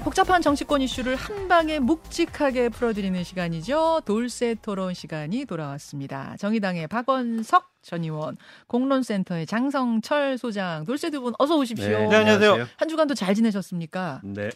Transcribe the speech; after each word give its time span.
네, 0.00 0.04
복잡한 0.04 0.40
정치권 0.40 0.80
이슈를 0.80 1.14
한 1.14 1.46
방에 1.46 1.78
묵직하게 1.78 2.70
풀어드리는 2.70 3.22
시간이죠. 3.22 4.00
돌쇠 4.06 4.54
토론 4.62 4.94
시간이 4.94 5.44
돌아왔습니다. 5.44 6.38
정의당의 6.38 6.86
박원석 6.86 7.70
전 7.82 8.02
의원, 8.04 8.38
공론센터의 8.66 9.44
장성철 9.44 10.38
소장, 10.38 10.86
돌쇠 10.86 11.10
두분 11.10 11.34
어서 11.38 11.54
오십시오. 11.58 11.86
네, 11.86 12.08
네, 12.08 12.16
안녕하세요. 12.16 12.66
한 12.78 12.88
주간도 12.88 13.14
잘 13.14 13.34
지내셨습니까? 13.34 14.22
네. 14.24 14.48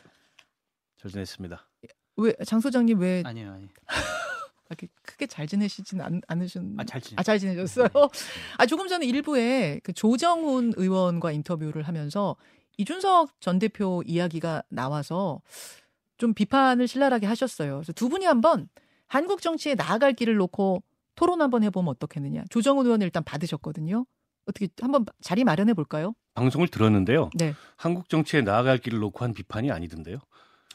잘 1.02 1.10
지냈습니다. 1.10 1.68
왜 2.16 2.32
장 2.46 2.60
소장님 2.60 2.98
왜 3.00 3.22
아니요, 3.26 3.52
아니요. 3.52 3.68
이렇게 4.70 4.88
크게 5.02 5.26
잘 5.26 5.46
지내시진 5.46 6.00
않, 6.00 6.22
않으셨? 6.26 6.62
아, 6.78 6.84
잘 6.84 7.02
지내. 7.02 7.16
아, 7.20 7.22
잘 7.22 7.38
지내셨어요? 7.38 7.88
아, 8.56 8.64
조금 8.64 8.88
전에 8.88 9.04
일부에 9.04 9.80
그 9.84 9.92
조정훈 9.92 10.72
의원과 10.76 11.32
인터뷰를 11.32 11.82
하면서 11.82 12.34
이준석 12.76 13.40
전 13.40 13.58
대표 13.58 14.02
이야기가 14.06 14.62
나와서 14.68 15.40
좀 16.16 16.34
비판을 16.34 16.88
신랄하게 16.88 17.26
하셨어요. 17.26 17.76
그래서 17.76 17.92
두 17.92 18.08
분이 18.08 18.24
한번 18.24 18.68
한국 19.06 19.42
정치에 19.42 19.74
나아갈 19.74 20.12
길을 20.12 20.36
놓고 20.36 20.82
토론 21.14 21.40
한번 21.40 21.62
해보면 21.62 21.90
어떻겠느냐. 21.90 22.44
조정훈 22.50 22.86
의원을 22.86 23.06
일단 23.06 23.22
받으셨거든요. 23.24 24.06
어떻게 24.46 24.68
한번 24.80 25.06
자리 25.20 25.44
마련해 25.44 25.74
볼까요? 25.74 26.14
방송을 26.34 26.68
들었는데요. 26.68 27.30
네. 27.34 27.54
한국 27.76 28.08
정치에 28.08 28.42
나아갈 28.42 28.78
길을 28.78 28.98
놓고 28.98 29.24
한 29.24 29.32
비판이 29.32 29.70
아니던데요. 29.70 30.18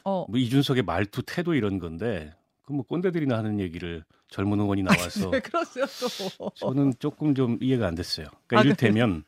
어, 0.04 0.26
뭐 0.28 0.38
이준석의 0.38 0.84
말투, 0.84 1.22
태도 1.22 1.54
이런 1.54 1.78
건데 1.78 2.34
그뭐 2.62 2.82
꼰대들이나 2.82 3.36
하는 3.36 3.60
얘기를 3.60 4.04
젊은 4.28 4.58
의원이 4.60 4.82
나와서 5.22 5.30
네, 5.30 5.40
그러세요 5.40 5.84
또. 6.38 6.50
저는 6.56 6.94
조금 6.98 7.34
좀 7.34 7.58
이해가 7.60 7.86
안 7.86 7.94
됐어요. 7.94 8.26
그러니까 8.46 8.58
아, 8.58 8.62
이를테면 8.62 9.24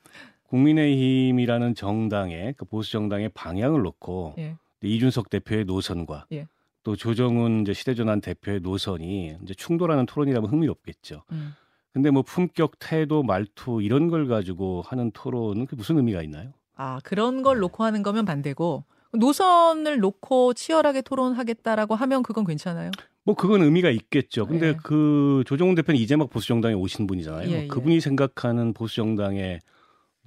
국민의힘이라는 0.53 1.75
정당의 1.75 2.55
그 2.59 2.67
보수 2.67 2.93
정당의 2.93 3.31
방향을 3.31 3.83
놓고 3.83 4.35
예. 4.39 4.57
이준석 4.83 5.31
대표의 5.31 5.65
노선과 5.65 6.27
예. 6.33 6.47
또 6.83 6.95
조정훈 6.95 7.63
이제 7.63 7.73
시대전환 7.73 8.21
대표의 8.21 8.61
노선이 8.61 9.37
이제 9.43 9.55
충돌하는 9.55 10.05
토론이라면 10.05 10.51
흥미롭겠죠. 10.51 11.23
음. 11.33 11.55
근데 11.93 12.11
뭐 12.11 12.23
품격, 12.23 12.79
태도, 12.79 13.23
말투 13.23 13.81
이런 13.83 14.09
걸 14.09 14.27
가지고 14.27 14.83
하는 14.87 15.11
토론은 15.13 15.67
그게 15.67 15.77
무슨 15.77 15.97
의미가 15.97 16.23
있나요? 16.23 16.51
아, 16.75 17.01
그런 17.05 17.43
걸 17.43 17.59
놓고 17.59 17.85
하는 17.85 18.03
거면 18.03 18.25
반대고 18.25 18.85
노선을 19.13 20.01
놓고 20.01 20.55
치열하게 20.55 21.03
토론하겠다라고 21.03 21.95
하면 21.95 22.23
그건 22.23 22.45
괜찮아요? 22.45 22.91
뭐 23.25 23.35
그건 23.35 23.63
의미가 23.63 23.91
있겠죠. 23.91 24.47
근데 24.47 24.69
예. 24.69 24.77
그 24.83 25.45
조정훈 25.47 25.75
대표는 25.77 26.01
이제 26.01 26.17
막 26.17 26.29
보수 26.29 26.49
정당에 26.49 26.75
오신 26.75 27.07
분이잖아요. 27.07 27.49
예, 27.51 27.63
예. 27.63 27.67
그분이 27.69 28.01
생각하는 28.01 28.73
보수 28.73 28.97
정당의 28.97 29.61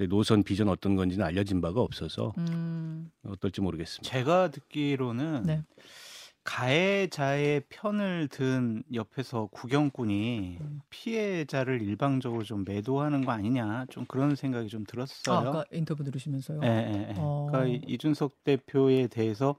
노선 0.09 0.43
비전 0.43 0.67
어떤 0.69 0.95
건지는 0.95 1.25
알려진 1.25 1.61
바가 1.61 1.79
없어서 1.81 2.33
음. 2.37 3.09
어떨지 3.25 3.61
모르겠습니다. 3.61 4.09
제가 4.09 4.51
듣기로는 4.51 5.43
네. 5.43 5.63
가해자의 6.43 7.63
편을 7.69 8.27
든 8.27 8.83
옆에서 8.93 9.47
구경꾼이 9.47 10.57
음. 10.61 10.79
피해자를 10.89 11.81
일방적으로 11.81 12.43
좀 12.43 12.63
매도하는 12.67 13.25
거 13.25 13.31
아니냐 13.31 13.85
좀 13.89 14.05
그런 14.05 14.35
생각이 14.35 14.67
좀 14.69 14.83
아, 14.83 14.85
들었어요. 14.87 15.49
아 15.49 15.51
까 15.51 15.65
인터뷰 15.71 16.03
들으시면서요. 16.03 16.59
예, 16.63 16.67
예, 16.67 17.07
예. 17.09 17.13
어. 17.17 17.47
그러니까 17.49 17.73
이- 17.87 17.93
이준석 17.93 18.43
대표에 18.43 19.07
대해서 19.07 19.55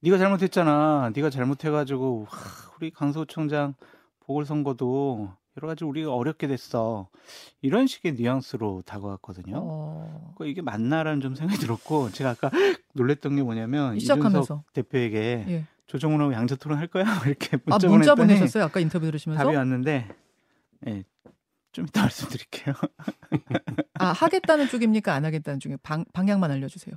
네가 0.00 0.16
잘못했잖아. 0.16 1.12
네가 1.14 1.28
잘못해가지고 1.28 2.24
하, 2.26 2.72
우리 2.78 2.90
강서구청장 2.90 3.74
보궐선거도 4.20 5.34
여러 5.60 5.68
가지 5.68 5.84
우리가 5.84 6.14
어렵게 6.14 6.46
됐어. 6.46 7.08
이런 7.60 7.86
식의 7.86 8.14
뉘앙스로 8.14 8.82
다가왔거든요. 8.86 9.56
어. 9.62 10.34
그 10.38 10.46
이게 10.46 10.62
맞나라는 10.62 11.20
좀 11.20 11.34
생각이 11.34 11.60
들었고 11.60 12.10
제가 12.12 12.30
아까 12.30 12.50
놀랬던 12.94 13.36
게 13.36 13.42
뭐냐면 13.42 13.98
시작하면서. 13.98 14.38
이준석 14.40 14.72
대표에게 14.72 15.44
예. 15.48 15.66
조정훈하고 15.86 16.32
양자 16.32 16.56
토론 16.56 16.78
할 16.78 16.86
거야 16.86 17.04
이렇게 17.26 17.56
아, 17.56 17.60
문자, 17.66 17.88
문자 17.88 18.14
보냈더니 18.14 18.38
보내셨어요? 18.38 18.64
아까 18.64 18.80
인터뷰 18.80 19.04
들으시면서? 19.04 19.44
답이 19.44 19.54
왔는데 19.54 20.08
예, 20.86 21.04
좀 21.72 21.84
이따 21.86 22.02
말씀드릴게요. 22.08 22.74
아, 23.98 24.06
하겠다는 24.12 24.68
쪽입니까? 24.68 25.12
안 25.12 25.24
하겠다는 25.26 25.60
쪽에 25.60 25.76
방, 25.82 26.04
방향만 26.14 26.50
알려주세요. 26.50 26.94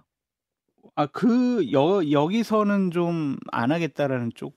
아그 0.95 1.71
여기서는 1.71 2.91
좀 2.91 3.37
안 3.51 3.71
하겠다라는 3.71 4.31
쪽 4.35 4.55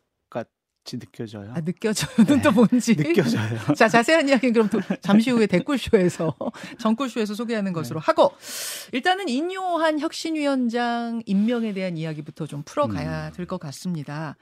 느껴져요. 0.87 1.53
아, 1.55 1.61
느껴져요는 1.61 2.43
또 2.43 2.53
뭔지. 2.53 2.95
네. 2.95 3.09
느껴져요. 3.09 3.59
자, 3.77 3.89
자세한 3.89 4.29
이야기는 4.29 4.53
그럼 4.53 4.69
또 4.71 4.81
잠시 5.01 5.31
후에 5.31 5.47
댓글쇼에서, 5.47 6.35
정글쇼에서 6.79 7.35
소개하는 7.35 7.73
것으로 7.73 7.99
하고, 8.01 8.33
일단은 8.93 9.29
인요한 9.29 9.99
혁신위원장 9.99 11.23
임명에 11.27 11.73
대한 11.73 11.97
이야기부터 11.97 12.47
좀 12.47 12.63
풀어가야 12.65 13.29
음. 13.29 13.33
될것 13.33 13.59
같습니다. 13.59 14.37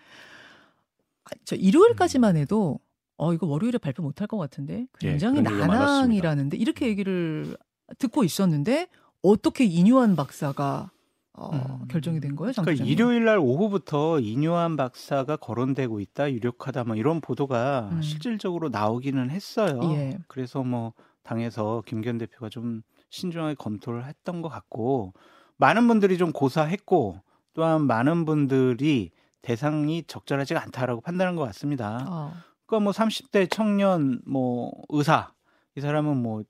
아, 1.25 1.31
저 1.45 1.57
일요일까지만 1.57 2.37
해도, 2.37 2.79
어, 3.17 3.33
이거 3.33 3.47
월요일에 3.47 3.79
발표 3.79 4.03
못할 4.03 4.27
것 4.27 4.37
같은데? 4.37 4.87
예, 5.03 5.11
굉장히 5.11 5.39
얘기가 5.39 5.67
난항이라는데, 5.67 6.59
이렇게 6.59 6.87
얘기를 6.87 7.57
듣고 7.99 8.25
있었는데, 8.25 8.89
어떻게 9.23 9.65
인요한 9.65 10.17
박사가 10.17 10.91
어, 11.37 11.51
음. 11.53 11.89
결정이 11.89 12.21
된 12.21 12.37
거예요, 12.37 12.53
장 12.53 12.65
그러니까? 12.65 12.87
일요일 12.87 13.25
날 13.25 13.39
오후부터 13.39 14.21
이뇨한 14.21 14.77
박사가 14.77 15.37
거론되고 15.37 16.01
있다, 16.01 16.33
유력하다, 16.33 16.85
뭐 16.85 16.97
이런 16.97 17.21
보도가 17.21 17.91
음. 17.93 18.03
실질적으로 18.03 18.69
나오기는 18.69 19.31
했어요. 19.31 19.81
예. 19.95 20.19
그래서 20.29 20.63
뭐 20.63 20.93
당에서 21.25 21.83
김기현 21.87 22.19
대표가 22.19 22.49
좀 22.49 22.83
신중하게 23.11 23.55
검토를 23.55 24.07
했던 24.07 24.43
것 24.43 24.49
같고 24.49 25.13
많은 25.57 25.89
분들이 25.89 26.19
좀 26.19 26.33
고사했고 26.33 27.21
또한 27.55 27.87
많은 27.87 28.25
분들이 28.25 29.11
대상이 29.43 30.05
적절하지가 30.07 30.63
않다라고 30.63 31.01
판단한 31.01 31.37
것 31.37 31.45
같습니다. 31.45 32.07
어. 32.09 32.33
그러니까 32.67 32.85
뭐 32.85 32.93
30대 32.93 33.51
청년 33.51 34.21
뭐 34.27 34.73
의사 34.89 35.33
이 35.77 35.81
사람은 35.81 36.17
뭐 36.17 36.43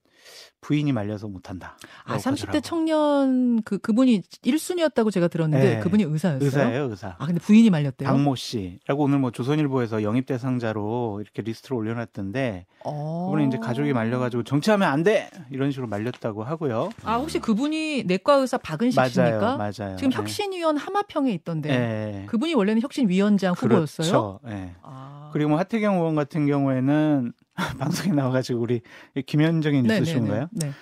부인이 0.61 0.91
말려서 0.93 1.29
못한다. 1.29 1.77
아, 2.05 2.17
30대 2.17 2.63
청년 2.63 3.63
그 3.63 3.79
그분이 3.79 4.23
1순위였다고 4.45 5.13
제가 5.13 5.29
들었는데 5.29 5.75
네. 5.75 5.81
그분이 5.81 6.05
의사였어요. 6.05 6.45
의사예요, 6.45 6.85
의사. 6.91 7.15
아, 7.19 7.27
근데 7.27 7.39
부인이 7.41 7.69
말렸대요. 7.71 8.09
박모 8.09 8.35
씨라고 8.35 9.05
오늘 9.05 9.19
뭐 9.19 9.31
조선일보에서 9.31 10.03
영입 10.03 10.27
대상자로 10.27 11.21
이렇게 11.23 11.43
리스트를 11.43 11.77
올려놨던데 11.77 12.67
어. 12.85 13.27
그분은 13.31 13.49
이제 13.49 13.59
가족이 13.59 13.93
말려가지고 13.93 14.43
정치하면 14.45 14.89
안 14.89 15.05
돼 15.05 15.29
이런 15.51 15.71
식으로 15.71 15.87
말렸다고 15.87 16.45
하고요. 16.45 16.89
아, 17.05 17.17
혹시 17.17 17.39
그분이 17.39 18.05
내과 18.05 18.37
의사 18.37 18.57
박은식 18.57 18.97
맞아요, 18.97 19.11
씨입니까? 19.11 19.57
맞아요. 19.59 19.97
지금 19.97 20.13
예. 20.13 20.17
혁신위원 20.17 20.79
하마평에 20.79 21.31
있던데. 21.33 21.69
예. 21.71 22.27
그분이 22.27 22.55
원래는 22.55 22.81
혁신위원장 22.81 23.53
후보였어요. 23.53 24.09
그렇죠. 24.09 24.41
예. 24.49 24.73
아. 24.83 25.29
그리고 25.35 25.51
뭐 25.51 25.59
하태경 25.59 25.97
의원 25.97 26.15
같은 26.15 26.47
경우에는 26.47 27.33
방송에 27.79 28.13
나와가지고 28.15 28.61
우리 28.61 28.83
김현정이 29.27 29.83
네, 29.83 30.01
뉴스 30.01 30.11
네, 30.11 30.13
쇼인가요? 30.19 30.49
네. 30.53 30.67
네. 30.67 30.73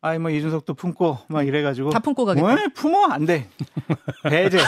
아이 0.00 0.18
뭐 0.18 0.30
이준석도 0.30 0.74
품고 0.74 1.18
막 1.28 1.46
이래가지고 1.46 1.90
다 1.90 2.00
품고 2.00 2.24
가겠다. 2.24 2.46
왜 2.46 2.66
품어 2.74 3.06
안 3.06 3.24
돼. 3.24 3.48
배제. 4.28 4.58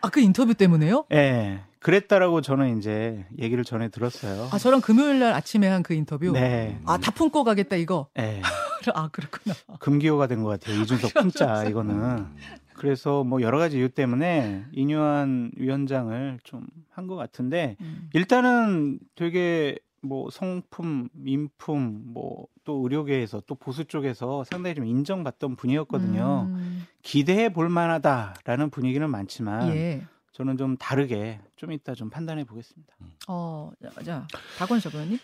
아, 0.00 0.08
그 0.08 0.20
인터뷰 0.20 0.54
때문에요? 0.54 1.06
예. 1.12 1.60
그랬다라고 1.80 2.40
저는 2.42 2.78
이제 2.78 3.26
얘기를 3.38 3.64
전해 3.64 3.88
들었어요. 3.88 4.48
아, 4.52 4.58
저랑 4.58 4.80
금요일 4.82 5.18
날 5.20 5.32
아침에 5.34 5.66
한 5.68 5.82
그 5.82 5.94
인터뷰. 5.94 6.30
네. 6.32 6.80
아, 6.84 6.96
다 6.98 7.10
품고 7.10 7.42
가겠다 7.44 7.74
이거. 7.76 8.08
예. 8.18 8.40
아, 8.94 9.08
그렇구나. 9.08 9.54
금기호가 9.80 10.28
된 10.28 10.42
것 10.44 10.48
같아요. 10.60 10.80
이준석 10.80 11.14
품자 11.14 11.64
이거는. 11.64 12.26
그래서 12.74 13.24
뭐 13.24 13.40
여러 13.40 13.58
가지 13.58 13.78
이유 13.78 13.88
때문에 13.88 14.64
이뇨한 14.72 15.52
위원장을 15.56 16.38
좀 16.44 16.66
한 16.96 17.06
것 17.08 17.14
같은데 17.16 17.76
음. 17.82 18.08
일단은 18.14 18.98
되게 19.16 19.76
뭐 20.02 20.30
성품, 20.30 21.08
민품, 21.12 22.12
뭐 22.12 22.46
또 22.66 22.82
의료계에서 22.82 23.42
또 23.46 23.54
보수 23.54 23.84
쪽에서 23.86 24.44
상당히 24.44 24.74
좀 24.74 24.84
인정받던 24.84 25.54
분이었거든요. 25.54 26.48
음, 26.50 26.84
기대해 27.00 27.52
볼 27.52 27.68
만하다라는 27.70 28.70
분위기는 28.70 29.08
많지만 29.08 29.68
예. 29.68 30.04
저는 30.32 30.58
좀 30.58 30.76
다르게 30.76 31.40
좀 31.54 31.70
이따 31.72 31.94
좀 31.94 32.10
판단해 32.10 32.44
보겠습니다. 32.44 32.92
어, 33.28 33.70
자, 33.80 34.02
자 34.02 34.26
박원석 34.58 34.94
의원님. 34.94 35.18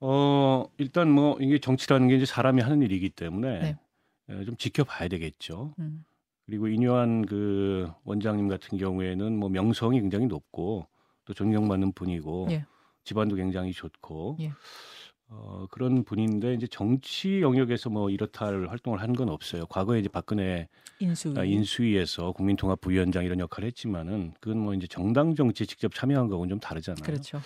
어 0.00 0.64
일단 0.78 1.10
뭐 1.10 1.38
이게 1.40 1.58
정치라는 1.58 2.08
게 2.08 2.16
이제 2.16 2.26
사람이 2.26 2.60
하는 2.60 2.82
일이기 2.82 3.10
때문에 3.10 3.60
네. 3.60 3.78
에, 4.28 4.44
좀 4.44 4.56
지켜봐야 4.56 5.08
되겠죠. 5.08 5.74
음. 5.78 6.04
그리고 6.46 6.66
인요한 6.66 7.24
그 7.24 7.88
원장님 8.02 8.48
같은 8.48 8.76
경우에는 8.76 9.36
뭐 9.36 9.48
명성이 9.48 10.00
굉장히 10.00 10.26
높고 10.26 10.88
또 11.24 11.34
존경받는 11.34 11.92
분이고 11.92 12.48
예. 12.50 12.64
집안도 13.04 13.36
굉장히 13.36 13.72
좋고 13.72 14.36
예. 14.40 14.52
어, 15.32 15.66
그런 15.70 16.02
분인데 16.04 16.54
이제 16.54 16.66
정치 16.66 17.40
영역에서 17.40 17.88
뭐 17.90 18.10
이렇다 18.10 18.46
할 18.46 18.66
활동을 18.68 19.00
한 19.00 19.12
건 19.14 19.28
없어요. 19.28 19.66
과거에 19.66 20.00
이제 20.00 20.08
박근혜 20.08 20.68
인수. 20.98 21.34
아, 21.36 21.44
인수위에서 21.44 22.32
국민통합 22.32 22.80
부위원장 22.80 23.24
이런 23.24 23.38
역할을 23.38 23.66
했지만은 23.68 24.32
그건 24.40 24.58
뭐 24.58 24.74
이제 24.74 24.86
정당 24.88 25.34
정치에 25.36 25.66
직접 25.66 25.94
참여한 25.94 26.26
거하고는 26.28 26.48
좀 26.50 26.60
다르잖아요. 26.60 27.02
그렇죠. 27.04 27.40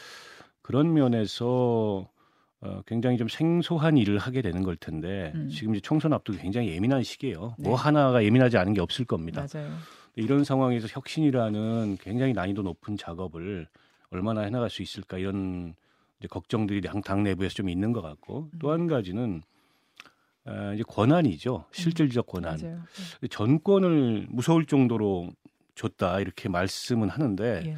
그런 0.62 0.94
면에서 0.94 2.08
어, 2.60 2.80
굉장히 2.86 3.18
좀 3.18 3.28
생소한 3.28 3.98
일을 3.98 4.16
하게 4.16 4.40
되는 4.40 4.62
걸 4.62 4.76
텐데 4.76 5.32
음. 5.34 5.50
지금 5.50 5.74
이제 5.74 5.82
총선 5.82 6.14
앞두고 6.14 6.38
굉장히 6.38 6.68
예민한 6.70 7.02
시기예요. 7.02 7.54
네. 7.58 7.68
뭐 7.68 7.76
하나가 7.76 8.24
예민하지 8.24 8.56
않은 8.56 8.72
게 8.72 8.80
없을 8.80 9.04
겁니다. 9.04 9.46
맞아요. 9.52 9.70
이런 10.16 10.44
상황에서 10.44 10.86
혁신이라는 10.90 11.98
굉장히 12.00 12.32
난이도 12.32 12.62
높은 12.62 12.96
작업을 12.96 13.68
얼마나 14.14 14.42
해나갈 14.42 14.70
수 14.70 14.82
있을까 14.82 15.18
이런 15.18 15.74
이제 16.20 16.28
걱정들이 16.28 16.80
당, 16.80 17.02
당 17.02 17.22
내부에서 17.24 17.54
좀 17.54 17.68
있는 17.68 17.92
것 17.92 18.00
같고 18.00 18.48
또한 18.60 18.86
가지는 18.86 19.42
아, 20.46 20.72
이제 20.74 20.82
권한이죠 20.86 21.64
실질적 21.72 22.26
권한 22.26 22.58
맞아요. 22.60 22.78
전권을 23.30 24.26
무서울 24.30 24.66
정도로 24.66 25.30
줬다 25.74 26.20
이렇게 26.20 26.48
말씀은 26.48 27.08
하는데 27.08 27.62
예. 27.66 27.76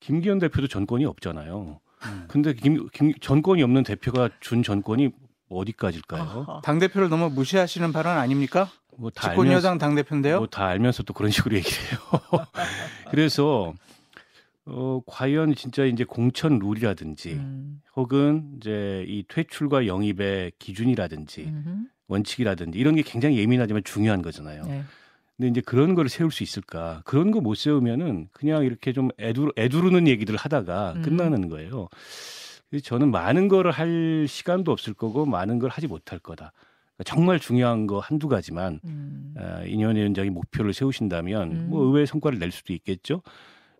김기현 0.00 0.38
대표도 0.38 0.68
전권이 0.68 1.04
없잖아요. 1.06 1.80
음. 2.04 2.24
근데 2.28 2.52
김, 2.54 2.88
김 2.92 3.12
전권이 3.20 3.62
없는 3.62 3.82
대표가 3.82 4.28
준 4.40 4.62
전권이 4.62 5.10
어디까지일까요? 5.48 6.60
당 6.64 6.78
대표를 6.78 7.08
너무 7.08 7.30
무시하시는 7.30 7.92
발언 7.92 8.16
아닙니까? 8.18 8.70
뭐 8.96 9.10
다 9.10 9.30
집권 9.30 9.50
여당 9.52 9.78
당 9.78 9.94
대표인데요. 9.94 10.38
뭐 10.38 10.46
다 10.46 10.66
알면서 10.66 11.02
또 11.02 11.14
그런 11.14 11.30
식으로 11.30 11.56
얘기를 11.56 11.78
해요. 11.90 11.98
그래서 13.10 13.72
어 14.64 15.00
과연 15.06 15.54
진짜 15.54 15.84
이제 15.84 16.04
공천 16.04 16.58
룰이라든지 16.58 17.32
음. 17.32 17.80
혹은 17.96 18.54
이제 18.58 19.04
이 19.08 19.24
퇴출과 19.28 19.86
영입의 19.86 20.52
기준이라든지 20.58 21.44
음흠. 21.44 21.70
원칙이라든지 22.08 22.78
이런 22.78 22.94
게 22.94 23.02
굉장히 23.02 23.38
예민하지만 23.38 23.82
중요한 23.84 24.22
거잖아요. 24.22 24.62
네. 24.64 24.82
근데 25.36 25.48
이제 25.48 25.60
그런 25.60 25.94
거를 25.94 26.08
세울 26.08 26.30
수 26.30 26.42
있을까? 26.44 27.02
그런 27.04 27.30
거 27.32 27.40
못 27.40 27.56
세우면은 27.56 28.28
그냥 28.32 28.64
이렇게 28.64 28.92
좀 28.92 29.08
애두, 29.18 29.50
애두르는 29.56 30.06
얘기들 30.06 30.36
하다가 30.36 30.92
음. 30.96 31.02
끝나는 31.02 31.48
거예요. 31.48 31.88
그래서 32.70 32.84
저는 32.84 33.10
많은 33.10 33.48
거를 33.48 33.72
할 33.72 34.26
시간도 34.28 34.70
없을 34.70 34.94
거고 34.94 35.26
많은 35.26 35.58
걸 35.58 35.70
하지 35.70 35.88
못할 35.88 36.18
거다. 36.20 36.52
그러니까 36.96 37.04
정말 37.04 37.40
중요한 37.40 37.86
거 37.88 37.98
한두 37.98 38.28
가지만 38.28 38.78
음. 38.84 39.34
어, 39.36 39.62
이년 39.66 39.96
위원장이 39.96 40.30
목표를 40.30 40.72
세우신다면 40.72 41.50
음. 41.50 41.66
뭐 41.70 41.84
의외의 41.86 42.06
성과를 42.06 42.38
낼 42.38 42.52
수도 42.52 42.72
있겠죠. 42.74 43.22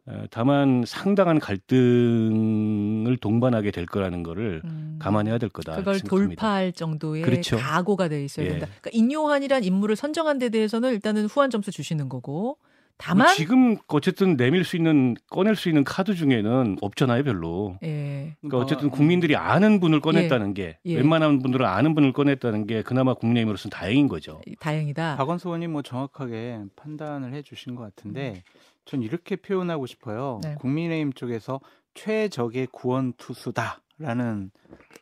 어, 0.06 0.24
다만 0.30 0.82
상당한 0.84 1.38
갈등을 1.38 3.16
동반하게 3.18 3.70
될 3.70 3.86
거라는 3.86 4.22
거를 4.22 4.60
음. 4.64 4.98
감안해야 5.00 5.38
될 5.38 5.48
거다. 5.48 5.76
그걸 5.76 5.94
생각합니다. 6.00 6.40
돌파할 6.40 6.72
정도의 6.72 7.22
그렇죠. 7.22 7.56
각오가 7.56 8.08
돼 8.08 8.24
있어야 8.24 8.46
예. 8.46 8.50
된다. 8.50 8.66
그러니까 8.66 8.90
인요한이란 8.92 9.62
인물을 9.62 9.94
선정한 9.94 10.38
데 10.38 10.48
대해서는 10.48 10.92
일단은 10.92 11.26
후한 11.26 11.50
점수 11.50 11.70
주시는 11.70 12.08
거고 12.08 12.32
뭐 12.32 12.56
다만 12.98 13.34
지금 13.34 13.76
어쨌든 13.88 14.36
내밀 14.36 14.64
수 14.64 14.76
있는 14.76 15.16
꺼낼 15.28 15.56
수 15.56 15.68
있는 15.68 15.82
카드 15.82 16.14
중에는 16.14 16.78
없잖아요, 16.80 17.24
별로. 17.24 17.76
예. 17.82 18.36
그러니까 18.40 18.58
어쨌든 18.58 18.90
국민들이 18.90 19.34
아는 19.34 19.80
분을 19.80 20.00
꺼냈다는 20.00 20.54
게 20.54 20.78
예. 20.84 20.96
웬만한 20.96 21.40
분들은 21.40 21.66
아는 21.66 21.94
분을 21.94 22.12
꺼냈다는 22.12 22.66
게 22.66 22.82
그나마 22.82 23.14
국민의힘으로서는 23.14 23.70
다행인 23.70 24.08
거죠. 24.08 24.40
다행이다. 24.60 25.16
박원수 25.16 25.48
의원님 25.48 25.72
뭐 25.72 25.82
정확하게 25.82 26.60
판단을 26.76 27.34
해 27.34 27.42
주신 27.42 27.74
것 27.74 27.82
같은데 27.82 28.44
전 28.84 29.02
이렇게 29.02 29.36
표현하고 29.36 29.86
싶어요. 29.86 30.40
네. 30.42 30.54
국민의힘 30.56 31.12
쪽에서 31.12 31.60
최적의 31.94 32.68
구원 32.72 33.12
투수다라는 33.14 34.50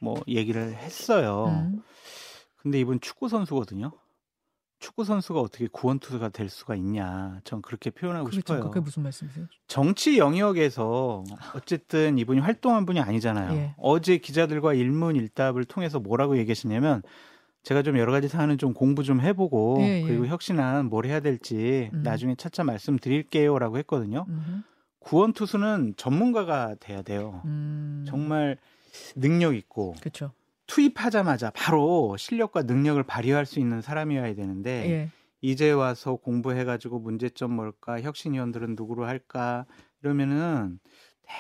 뭐 0.01 0.17
얘기를 0.29 0.75
했어요. 0.75 1.47
음. 1.49 1.83
근데 2.57 2.79
이분 2.81 3.01
축구 3.01 3.29
선수거든요. 3.29 3.93
축구 4.81 5.05
선수가 5.05 5.41
어떻게 5.41 5.69
구원 5.71 5.99
투수가 5.99 6.31
될 6.31 6.49
수가 6.49 6.75
있냐? 6.75 7.41
전 7.45 7.61
그렇게 7.61 7.91
표현하고 7.91 8.25
그게, 8.25 8.37
싶어요. 8.37 8.63
그게 8.63 8.81
무슨 8.81 9.03
말씀이세요? 9.03 9.47
정치 9.67 10.17
영역에서 10.17 11.23
어쨌든 11.55 12.17
이분이 12.17 12.41
활동한 12.41 12.87
분이 12.87 12.99
아니잖아요. 12.99 13.53
예. 13.53 13.75
어제 13.77 14.17
기자들과 14.17 14.73
일문일답을 14.73 15.67
통해서 15.67 16.01
뭐라고 16.01 16.39
얘기하시냐면 16.39 17.03
제가 17.63 17.83
좀 17.83 17.99
여러 17.99 18.13
가지 18.13 18.29
사안을 18.29 18.57
좀 18.57 18.73
공부 18.73 19.03
좀 19.03 19.21
해보고 19.21 19.79
예, 19.81 20.01
예. 20.01 20.07
그리고 20.07 20.27
혁신안 20.27 20.87
뭘 20.87 21.07
해야 21.07 21.21
될지 21.21 21.91
음. 21.93 22.03
나중에 22.03 22.35
차차 22.35 22.65
말씀드릴게요라고 22.65 23.79
했거든요. 23.79 24.25
음흠. 24.29 24.63
구원 24.99 25.33
투수는 25.33 25.95
전문가가 25.97 26.75
돼야 26.79 27.03
돼요. 27.03 27.43
음. 27.45 28.05
정말 28.07 28.57
능력 29.17 29.55
있고 29.55 29.95
그렇죠. 30.01 30.33
투입하자마자 30.67 31.51
바로 31.51 32.17
실력과 32.17 32.63
능력을 32.63 33.03
발휘할 33.03 33.45
수 33.45 33.59
있는 33.59 33.81
사람이어야 33.81 34.35
되는데 34.35 34.91
예. 34.91 35.11
이제 35.41 35.71
와서 35.73 36.17
공부해가지고 36.17 36.99
문제점 37.01 37.53
뭘까 37.53 38.01
혁신위원들은 38.01 38.75
누구로 38.77 39.07
할까 39.07 39.67
이러면은 40.03 40.79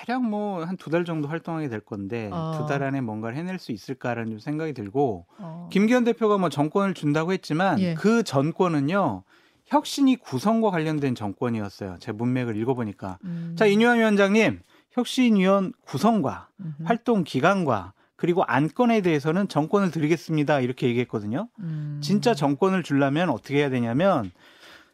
대략 0.06 0.22
뭐 0.22 0.64
한 0.64 0.76
두 0.76 0.90
달 0.90 1.04
정도 1.04 1.26
활동하게 1.28 1.68
될 1.68 1.80
건데 1.80 2.30
어. 2.32 2.54
두달 2.56 2.82
안에 2.82 3.00
뭔가를 3.00 3.36
해낼 3.36 3.58
수 3.58 3.72
있을까라는 3.72 4.30
좀 4.30 4.38
생각이 4.38 4.72
들고 4.72 5.26
어. 5.38 5.68
김기현 5.72 6.04
대표가 6.04 6.38
뭐 6.38 6.48
정권을 6.48 6.94
준다고 6.94 7.32
했지만 7.32 7.80
예. 7.80 7.94
그 7.94 8.22
전권은요 8.22 9.24
혁신이 9.66 10.16
구성과 10.16 10.70
관련된 10.70 11.14
정권이었어요. 11.14 11.96
제 12.00 12.12
문맥을 12.12 12.56
읽어보니까 12.56 13.18
음. 13.24 13.54
자 13.58 13.66
이뇨한 13.66 13.98
위원장님 13.98 14.60
혁신위원 14.92 15.72
구성과 15.84 16.48
음흠. 16.60 16.82
활동 16.84 17.24
기간과 17.24 17.92
그리고 18.16 18.42
안건에 18.44 19.00
대해서는 19.00 19.48
정권을 19.48 19.90
드리겠습니다 19.90 20.60
이렇게 20.60 20.86
얘기했거든요. 20.88 21.48
음. 21.60 22.00
진짜 22.02 22.34
정권을 22.34 22.82
주려면 22.82 23.30
어떻게 23.30 23.58
해야 23.58 23.70
되냐면 23.70 24.30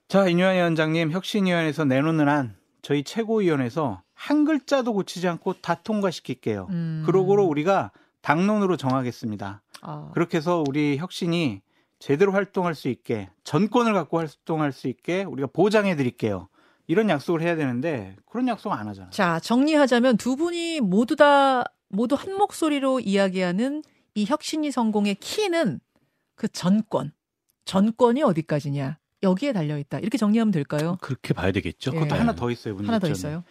자 0.08 0.26
이뇨한 0.28 0.54
위원장님 0.56 1.10
혁신위원회에서 1.10 1.84
내놓는 1.84 2.28
안 2.28 2.56
저희 2.82 3.02
최고위원회에서 3.02 4.02
한 4.16 4.44
글자도 4.44 4.94
고치지 4.94 5.28
않고 5.28 5.54
다 5.60 5.74
통과시킬게요. 5.74 6.66
음. 6.70 7.02
그러고로 7.06 7.44
우리가 7.44 7.92
당론으로 8.22 8.76
정하겠습니다. 8.76 9.62
아. 9.82 10.10
그렇게 10.14 10.38
해서 10.38 10.64
우리 10.66 10.96
혁신이 10.96 11.60
제대로 11.98 12.32
활동할 12.32 12.74
수 12.74 12.88
있게 12.88 13.30
전권을 13.44 13.92
갖고 13.92 14.18
활동할 14.18 14.72
수 14.72 14.88
있게 14.88 15.22
우리가 15.22 15.48
보장해 15.52 15.94
드릴게요. 15.96 16.48
이런 16.88 17.08
약속을 17.08 17.42
해야 17.42 17.56
되는데 17.56 18.16
그런 18.26 18.48
약속 18.48 18.72
안 18.72 18.88
하잖아요. 18.88 19.10
자, 19.10 19.38
정리하자면 19.40 20.16
두 20.16 20.34
분이 20.36 20.80
모두 20.80 21.14
다 21.14 21.64
모두 21.88 22.14
한 22.14 22.34
목소리로 22.36 23.00
이야기하는 23.00 23.82
이 24.14 24.24
혁신이 24.26 24.70
성공의 24.70 25.16
키는 25.16 25.80
그 26.34 26.48
전권. 26.48 27.12
전권이 27.64 28.22
어디까지냐. 28.22 28.98
여기에 29.22 29.52
달려 29.52 29.78
있다. 29.78 29.98
이렇게 29.98 30.18
정리하면 30.18 30.52
될까요? 30.52 30.98
그렇게 31.00 31.34
봐야 31.34 31.50
되겠죠. 31.50 31.90
예. 31.92 31.94
그것도 31.94 32.14
네. 32.14 32.20
하나 32.20 32.34
더 32.34 32.50
있어요. 32.50 32.76
하나 32.76 32.98
더 32.98 33.08
있어요. 33.08 33.44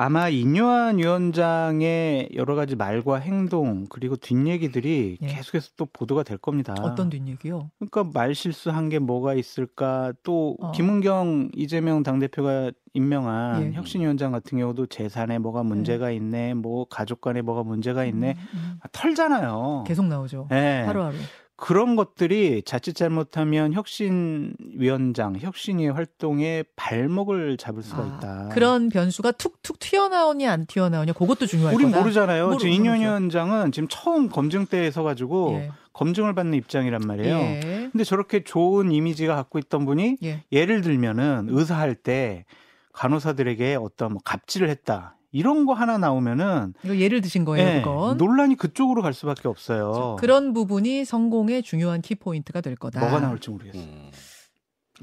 아마 0.00 0.28
인요한 0.28 0.98
위원장의 0.98 2.28
여러 2.36 2.54
가지 2.54 2.76
말과 2.76 3.16
행동 3.16 3.84
그리고 3.88 4.14
뒷얘기들이 4.14 5.18
예. 5.20 5.26
계속해서 5.26 5.70
또 5.76 5.86
보도가 5.86 6.22
될 6.22 6.38
겁니다. 6.38 6.72
어떤 6.82 7.10
뒷얘기요? 7.10 7.72
그러니까 7.80 8.04
말 8.14 8.32
실수한 8.36 8.90
게 8.90 9.00
뭐가 9.00 9.34
있을까? 9.34 10.12
또 10.22 10.56
어. 10.60 10.70
김은경 10.70 11.50
이재명 11.56 12.04
당대표가 12.04 12.70
임명한 12.94 13.62
예. 13.64 13.72
혁신위원장 13.72 14.30
같은 14.30 14.58
경우도 14.58 14.86
재산에 14.86 15.38
뭐가 15.38 15.64
문제가 15.64 16.12
있네, 16.12 16.54
뭐 16.54 16.84
가족 16.84 17.20
간에 17.20 17.42
뭐가 17.42 17.64
문제가 17.64 18.04
있네, 18.04 18.36
음, 18.38 18.48
음. 18.54 18.78
아, 18.80 18.86
털잖아요. 18.92 19.82
계속 19.84 20.06
나오죠. 20.06 20.46
예. 20.52 20.84
하루하루. 20.86 21.16
그런 21.60 21.96
것들이 21.96 22.62
자칫 22.64 22.94
잘못하면 22.94 23.72
혁신위원장, 23.72 25.36
혁신위의 25.40 25.90
활동에 25.92 26.62
발목을 26.76 27.56
잡을 27.56 27.82
수가 27.82 28.02
아, 28.02 28.06
있다. 28.16 28.48
그런 28.54 28.88
변수가 28.88 29.32
툭툭 29.32 29.80
튀어나오냐 29.80 30.50
안 30.52 30.66
튀어나오냐 30.66 31.14
그것도 31.14 31.46
중요할 31.46 31.74
우린 31.74 31.90
거다. 31.90 32.00
모르잖아요. 32.00 32.46
모르- 32.46 32.58
지금 32.58 32.72
인현. 32.72 33.00
위원장은 33.00 33.72
지금 33.72 33.88
처음 33.90 34.28
검증대에 34.28 34.92
서가지고 34.92 35.54
예. 35.60 35.70
검증을 35.94 36.32
받는 36.36 36.54
입장이란 36.54 37.00
말이에요. 37.04 37.36
예. 37.36 37.88
근데 37.90 38.04
저렇게 38.04 38.44
좋은 38.44 38.92
이미지가 38.92 39.34
갖고 39.34 39.58
있던 39.58 39.84
분이 39.84 40.18
예. 40.22 40.44
예를 40.52 40.80
들면은 40.80 41.48
의사할 41.50 41.96
때 41.96 42.44
간호사들에게 42.92 43.76
어떤 43.80 44.12
뭐 44.12 44.20
갑질을 44.24 44.70
했다. 44.70 45.16
이런 45.30 45.66
거 45.66 45.74
하나 45.74 45.98
나오면은 45.98 46.74
이거 46.84 46.96
예를 46.96 47.20
드신 47.20 47.44
거예요, 47.44 47.68
예, 47.68 47.82
그건. 47.82 48.16
논란이 48.16 48.56
그쪽으로 48.56 49.02
갈 49.02 49.12
수밖에 49.12 49.48
없어요. 49.48 50.16
그런 50.18 50.52
부분이 50.52 51.04
성공의 51.04 51.62
중요한 51.62 52.00
키포인트가 52.00 52.60
될 52.60 52.76
거다. 52.76 53.00
뭐가 53.00 53.20
나올지 53.20 53.50
모르겠어요. 53.50 53.82
음. 53.82 54.10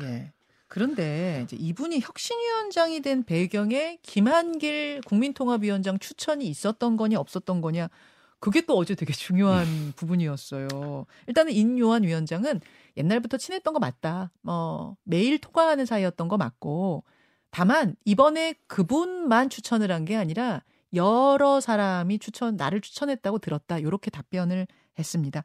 예. 0.01 0.31
그런데 0.67 1.41
이제 1.43 1.55
이분이 1.55 1.99
혁신위원장이 2.01 3.01
된 3.01 3.23
배경에 3.23 3.99
김한길 4.01 5.01
국민통합위원장 5.05 5.99
추천이 5.99 6.45
있었던 6.47 6.97
거냐 6.97 7.19
없었던 7.19 7.61
거냐 7.61 7.87
그게 8.39 8.61
또 8.61 8.75
어제 8.77 8.93
되게 8.95 9.13
중요한 9.13 9.93
부분이었어요. 9.95 11.05
일단은 11.27 11.53
인요한 11.53 12.03
위원장은 12.03 12.61
옛날부터 12.97 13.37
친했던 13.37 13.73
거 13.73 13.79
맞다. 13.79 14.31
뭐 14.41 14.97
매일 15.03 15.39
통화하는 15.39 15.85
사이였던 15.85 16.27
거 16.27 16.37
맞고 16.37 17.03
다만 17.55 17.95
이번에 18.05 18.55
그분만 18.67 19.49
추천을 19.49 19.91
한 19.91 20.05
게 20.05 20.15
아니라 20.15 20.61
여러 20.93 21.59
사람이 21.61 22.19
추천 22.19 22.55
나를 22.57 22.81
추천했다고 22.81 23.39
들었다. 23.39 23.79
이렇게 23.79 24.11
답변을 24.11 24.67
했습니다. 24.99 25.43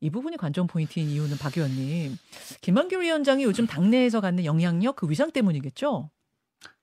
이 0.00 0.10
부분이 0.10 0.36
관전 0.36 0.66
포인트인 0.66 1.08
이유는 1.08 1.38
박 1.38 1.56
의원님 1.56 2.16
김한길 2.60 3.00
위원장이 3.00 3.42
요즘 3.44 3.66
당내에서 3.66 4.20
갖는 4.20 4.44
영향력 4.44 4.96
그 4.96 5.08
위상 5.08 5.30
때문이겠죠? 5.32 6.10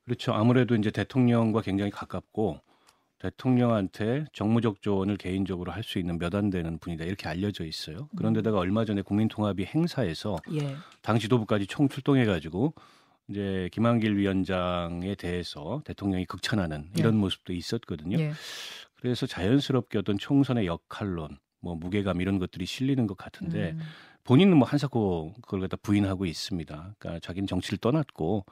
그렇죠. 0.05 0.33
아무래도 0.33 0.75
이제 0.75 0.89
대통령과 0.91 1.61
굉장히 1.61 1.91
가깝고 1.91 2.59
대통령한테 3.19 4.25
정무적 4.33 4.81
조언을 4.81 5.17
개인적으로 5.17 5.71
할 5.71 5.83
수 5.83 5.99
있는 5.99 6.17
몇 6.17 6.33
안 6.35 6.49
되는 6.49 6.77
분이다 6.79 7.05
이렇게 7.05 7.29
알려져 7.29 7.63
있어요. 7.63 8.09
그런데다가 8.17 8.57
얼마 8.57 8.83
전에 8.85 9.01
국민통합위 9.01 9.65
행사에서 9.65 10.37
예. 10.53 10.75
당 11.01 11.19
지도부까지 11.19 11.67
총 11.67 11.87
출동해가지고 11.87 12.73
이제 13.29 13.69
김한길 13.71 14.17
위원장에 14.17 15.15
대해서 15.15 15.81
대통령이 15.85 16.25
극찬하는 16.25 16.89
이런 16.97 17.15
예. 17.15 17.17
모습도 17.17 17.53
있었거든요. 17.53 18.19
예. 18.19 18.33
그래서 18.95 19.25
자연스럽게 19.25 19.97
어떤 19.97 20.17
총선의 20.17 20.65
역할론, 20.65 21.37
뭐 21.59 21.75
무게감 21.75 22.21
이런 22.21 22.39
것들이 22.39 22.65
실리는 22.65 23.07
것 23.07 23.17
같은데 23.17 23.71
음. 23.71 23.79
본인은 24.23 24.57
뭐 24.57 24.67
한사코 24.67 25.33
그걸 25.41 25.61
갖다 25.61 25.77
부인하고 25.77 26.25
있습니다. 26.25 26.95
그러니까 26.97 27.19
자기는 27.19 27.47
정치를 27.47 27.77
떠났고 27.79 28.45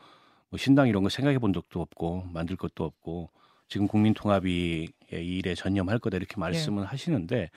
뭐 0.49 0.57
신당 0.57 0.87
이런 0.87 1.03
거 1.03 1.09
생각해 1.09 1.39
본 1.39 1.53
적도 1.53 1.81
없고 1.81 2.25
만들 2.33 2.57
것도 2.57 2.83
없고 2.83 3.29
지금 3.71 3.87
국민통합이 3.87 4.89
이 5.13 5.15
일에 5.15 5.55
전념할 5.55 5.97
거다 5.99 6.17
이렇게 6.17 6.35
말씀을 6.37 6.83
하시는데 6.85 7.49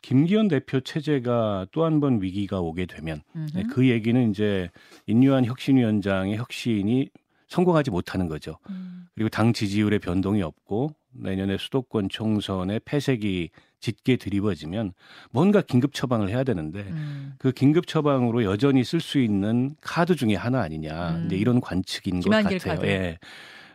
김기현 0.00 0.48
대표 0.48 0.80
체제가 0.80 1.66
또 1.70 1.84
한 1.84 2.00
번 2.00 2.22
위기가 2.22 2.60
오게 2.60 2.86
되면 2.86 3.20
음흠. 3.36 3.50
네, 3.54 3.62
그 3.70 3.86
얘기는 3.88 4.30
이제 4.30 4.70
인류한 5.06 5.44
혁신위원장의 5.44 6.38
혁신이 6.38 7.10
성공하지 7.48 7.90
못하는 7.90 8.26
거죠. 8.28 8.56
음. 8.70 9.06
그리고 9.14 9.28
당 9.28 9.52
지지율의 9.52 9.98
변동이 9.98 10.40
없고 10.40 10.94
내년에 11.12 11.58
수도권 11.58 12.08
총선에 12.08 12.80
패색이 12.86 13.50
짙게 13.80 14.16
드리워지면 14.16 14.92
뭔가 15.30 15.60
긴급 15.60 15.92
처방을 15.92 16.30
해야 16.30 16.42
되는데 16.42 16.80
음. 16.80 17.34
그 17.38 17.52
긴급 17.52 17.86
처방으로 17.86 18.44
여전히 18.44 18.82
쓸 18.82 19.00
수 19.00 19.18
있는 19.18 19.74
카드 19.82 20.14
중에 20.16 20.36
하나 20.36 20.62
아니냐 20.62 21.16
음. 21.16 21.26
이제 21.26 21.36
이런 21.36 21.60
관측인 21.60 22.20
것 22.20 22.30
같아요. 22.30 22.58
카드. 22.58 22.86
예. 22.86 23.18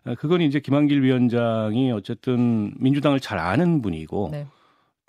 어, 0.05 0.15
그건 0.15 0.41
이제 0.41 0.59
김한길 0.59 1.03
위원장이 1.03 1.91
어쨌든 1.91 2.73
민주당을 2.77 3.19
잘 3.19 3.39
아는 3.39 3.81
분이고 3.81 4.29
네. 4.31 4.47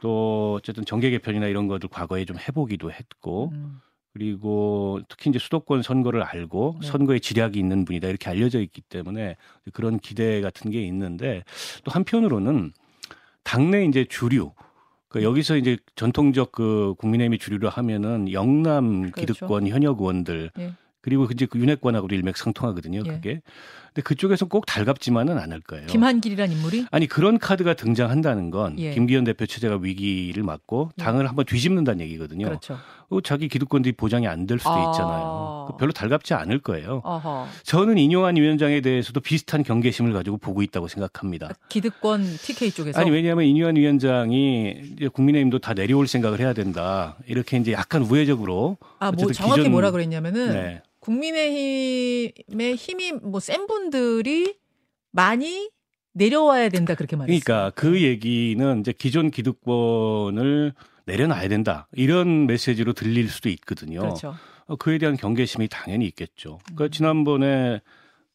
또 0.00 0.54
어쨌든 0.58 0.84
정계 0.84 1.10
개편이나 1.10 1.46
이런 1.46 1.68
것들 1.68 1.88
과거에 1.88 2.24
좀 2.24 2.36
해보기도 2.38 2.90
했고 2.90 3.50
음. 3.52 3.80
그리고 4.12 5.00
특히 5.08 5.28
이제 5.28 5.38
수도권 5.38 5.82
선거를 5.82 6.22
알고 6.22 6.78
네. 6.80 6.86
선거에 6.86 7.18
지략이 7.18 7.58
있는 7.58 7.84
분이다 7.84 8.08
이렇게 8.08 8.30
알려져 8.30 8.60
있기 8.60 8.80
때문에 8.80 9.36
그런 9.74 9.98
기대 9.98 10.40
같은 10.40 10.70
게 10.70 10.82
있는데 10.82 11.44
또 11.84 11.90
한편으로는 11.90 12.72
당내 13.44 13.84
이제 13.84 14.06
주류 14.08 14.52
그 15.08 15.22
여기서 15.22 15.56
이제 15.56 15.76
전통적 15.94 16.52
그 16.52 16.94
국민의힘이 16.98 17.38
주류로 17.38 17.68
하면은 17.68 18.32
영남 18.32 19.10
그렇죠. 19.10 19.34
기득권 19.34 19.68
현역 19.68 20.00
의원들 20.00 20.50
예. 20.58 20.72
그리고 21.06 21.24
이제 21.32 21.46
그 21.46 21.58
윤핵관하고도 21.60 22.14
일맥상통하거든요. 22.16 23.02
예. 23.06 23.08
그게. 23.08 23.40
근데 23.96 24.02
그쪽에서 24.02 24.44
꼭 24.44 24.66
달갑지만은 24.66 25.38
않을 25.38 25.60
거예요. 25.62 25.86
김한길이란 25.86 26.52
인물이 26.52 26.84
아니 26.90 27.06
그런 27.06 27.38
카드가 27.38 27.72
등장한다는 27.72 28.50
건 28.50 28.78
예. 28.78 28.92
김기현 28.92 29.24
대표 29.24 29.46
체제가 29.46 29.78
위기를 29.80 30.42
맞고 30.42 30.90
예. 30.98 31.02
당을 31.02 31.26
한번 31.26 31.46
뒤집는다는 31.46 32.02
얘기거든요. 32.04 32.44
그렇죠. 32.44 32.76
어, 33.08 33.20
자기 33.22 33.48
기득권들이 33.48 33.94
보장이 33.96 34.26
안 34.28 34.46
될 34.46 34.58
수도 34.58 34.70
아. 34.70 34.90
있잖아요. 34.90 35.68
그 35.70 35.76
별로 35.78 35.92
달갑지 35.92 36.34
않을 36.34 36.58
거예요. 36.58 37.00
어허. 37.04 37.46
저는 37.64 37.96
인용한 37.96 38.36
위원장에 38.36 38.80
대해서도 38.82 39.20
비슷한 39.20 39.62
경계심을 39.64 40.12
가지고 40.12 40.36
보고 40.36 40.60
있다고 40.62 40.88
생각합니다. 40.88 41.48
기득권 41.70 42.22
TK 42.22 42.72
쪽에서 42.72 43.00
아니 43.00 43.10
왜냐하면 43.10 43.46
인유한 43.46 43.76
위원장이 43.76 45.08
국민의힘도 45.14 45.58
다 45.60 45.72
내려올 45.72 46.06
생각을 46.06 46.38
해야 46.40 46.52
된다. 46.52 47.16
이렇게 47.26 47.56
이제 47.56 47.72
약간 47.72 48.02
우회적으로 48.02 48.76
아, 48.98 49.10
뭐 49.10 49.24
어쨌든 49.24 49.32
정확히 49.32 49.68
뭐라 49.70 49.90
그랬냐면은 49.90 50.52
네. 50.52 50.82
국민의힘의 51.06 52.74
힘이 52.76 53.12
뭐 53.12 53.40
센 53.40 53.66
분들이 53.66 54.56
많이 55.12 55.70
내려와야 56.12 56.68
된다 56.68 56.94
그렇게 56.94 57.14
말했어요. 57.16 57.40
그러니까 57.44 57.70
그 57.74 58.02
얘기는 58.02 58.80
이제 58.80 58.92
기존 58.92 59.30
기득권을 59.30 60.72
내려놔야 61.04 61.48
된다. 61.48 61.86
이런 61.92 62.46
메시지로 62.46 62.92
들릴 62.94 63.28
수도 63.28 63.48
있거든요. 63.50 64.00
그렇죠. 64.00 64.34
어, 64.66 64.76
그에 64.76 64.98
대한 64.98 65.16
경계심이 65.16 65.68
당연히 65.68 66.06
있겠죠. 66.06 66.58
그러니까 66.64 66.84
음. 66.86 66.90
지난번에 66.90 67.80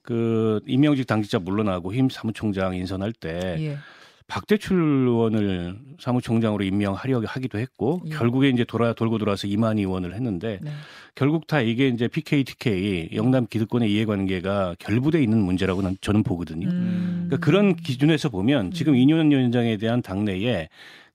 그 0.01 0.61
임명직 0.65 1.05
당직자 1.07 1.39
물러나고 1.39 1.93
힘 1.93 2.09
사무총장 2.09 2.75
인선할 2.75 3.11
때 3.13 3.57
예. 3.59 3.77
박대출 4.31 4.77
의원을 4.81 5.77
사무총장으로 5.99 6.63
임명하려 6.63 7.21
하기도 7.25 7.59
했고 7.59 8.01
예. 8.05 8.11
결국에 8.11 8.47
이제 8.47 8.63
돌아 8.63 8.93
돌고 8.93 9.17
돌아서 9.17 9.45
이만희 9.45 9.81
의원을 9.81 10.13
했는데 10.13 10.59
네. 10.61 10.71
결국 11.15 11.47
다 11.47 11.59
이게 11.59 11.89
이제 11.89 12.07
PK, 12.07 12.45
TK 12.45 13.09
영남 13.13 13.45
기득권의 13.45 13.91
이해관계가 13.91 14.77
결부돼 14.79 15.21
있는 15.21 15.39
문제라고 15.39 15.81
난 15.81 15.97
저는 15.99 16.23
보거든요. 16.23 16.69
음. 16.69 17.25
그러니까 17.27 17.45
그런 17.45 17.75
기준에서 17.75 18.29
보면 18.29 18.71
지금 18.71 18.93
음. 18.93 18.99
이윤 18.99 19.31
위원장에 19.31 19.75
대한 19.75 20.01
당내에 20.01 20.69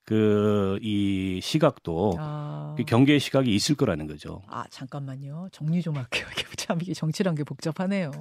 그이 0.05 1.39
시각도 1.41 2.17
아. 2.19 2.75
그 2.77 2.83
경계의 2.83 3.19
시각이 3.19 3.53
있을 3.53 3.73
거라는 3.73 4.05
거죠. 4.05 4.43
아 4.45 4.63
잠깐만요. 4.69 5.47
정리 5.51 5.81
좀 5.81 5.95
할게요. 5.95 6.27
이게 6.37 6.43
참 6.55 6.77
이게 6.83 6.93
정치란 6.93 7.33
게 7.33 7.43
복잡하네요. 7.43 8.11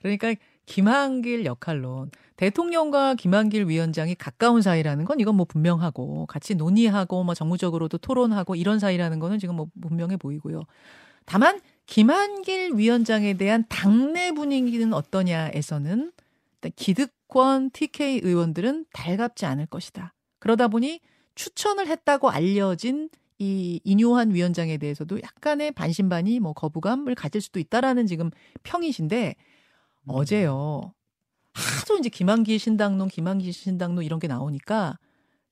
그러니까 0.00 0.34
김한길 0.64 1.44
역할론 1.44 2.10
대통령과 2.36 3.14
김한길 3.14 3.68
위원장이 3.68 4.16
가까운 4.16 4.60
사이라는 4.60 5.04
건 5.04 5.20
이건 5.20 5.36
뭐 5.36 5.46
분명하고 5.46 6.26
같이 6.26 6.54
논의하고 6.54 7.22
뭐 7.24 7.34
정무적으로도 7.34 7.98
토론하고 7.98 8.56
이런 8.56 8.78
사이라는 8.78 9.18
거는 9.20 9.38
지금 9.38 9.56
뭐 9.56 9.68
분명해 9.80 10.16
보이고요. 10.16 10.64
다만 11.26 11.60
김한길 11.86 12.72
위원장에 12.74 13.34
대한 13.34 13.64
당내 13.68 14.32
분위기는 14.32 14.92
어떠냐에서는 14.92 16.12
기득권 16.76 17.70
TK 17.70 18.20
의원들은 18.24 18.86
달갑지 18.92 19.46
않을 19.46 19.66
것이다. 19.66 20.14
그러다 20.38 20.68
보니 20.68 21.00
추천을 21.34 21.86
했다고 21.86 22.30
알려진 22.30 23.10
이 23.38 23.80
인요한 23.84 24.32
위원장에 24.32 24.78
대해서도 24.78 25.20
약간의 25.20 25.72
반신반의 25.72 26.40
뭐 26.40 26.52
거부감을 26.52 27.14
가질 27.14 27.40
수도 27.40 27.58
있다라는 27.58 28.06
지금 28.06 28.30
평이신데 28.62 29.34
어제요. 30.06 30.92
하도 31.54 31.98
이제 31.98 32.08
김한길 32.08 32.58
신당론, 32.58 33.08
김한길 33.08 33.52
신당론 33.52 34.02
이런 34.04 34.18
게 34.18 34.26
나오니까 34.26 34.98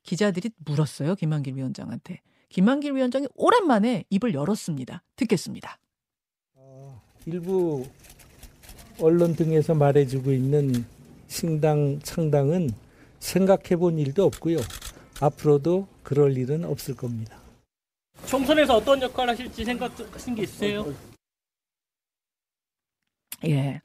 기자들이 0.03 0.51
물었어요. 0.59 1.15
김한길 1.15 1.55
위원장한테. 1.57 2.21
김한길 2.49 2.95
위원장이 2.95 3.29
오랜만에 3.35 4.05
입을 4.11 4.35
열었습니다. 4.35 5.03
듣겠습니다. 5.17 5.79
어, 6.55 7.01
일부 7.25 7.87
언론 9.01 9.35
등에서 9.35 9.75
말해주고 9.75 10.33
있는 10.33 10.85
신당 11.29 11.99
창당은 12.01 12.71
생각해 13.21 13.77
본 13.77 13.99
일도 13.99 14.25
없고요. 14.25 14.59
앞으로도 15.21 15.87
그럴 16.03 16.37
일은 16.37 16.65
없을 16.65 16.95
겁니다. 16.95 17.39
총선에서 18.27 18.77
어떤 18.77 19.01
역할 19.01 19.29
하실지 19.29 19.65
생각하신 19.65 20.35
게 20.35 20.43
있으세요? 20.43 20.93
예. 23.47 23.81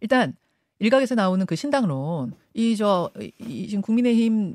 일단 0.00 0.34
일각에서 0.80 1.14
나오는 1.14 1.44
그 1.46 1.56
신당론 1.56 2.32
이 2.54 2.76
저 2.76 3.10
이 3.40 3.68
지금 3.68 3.82
국민의힘을 3.82 4.54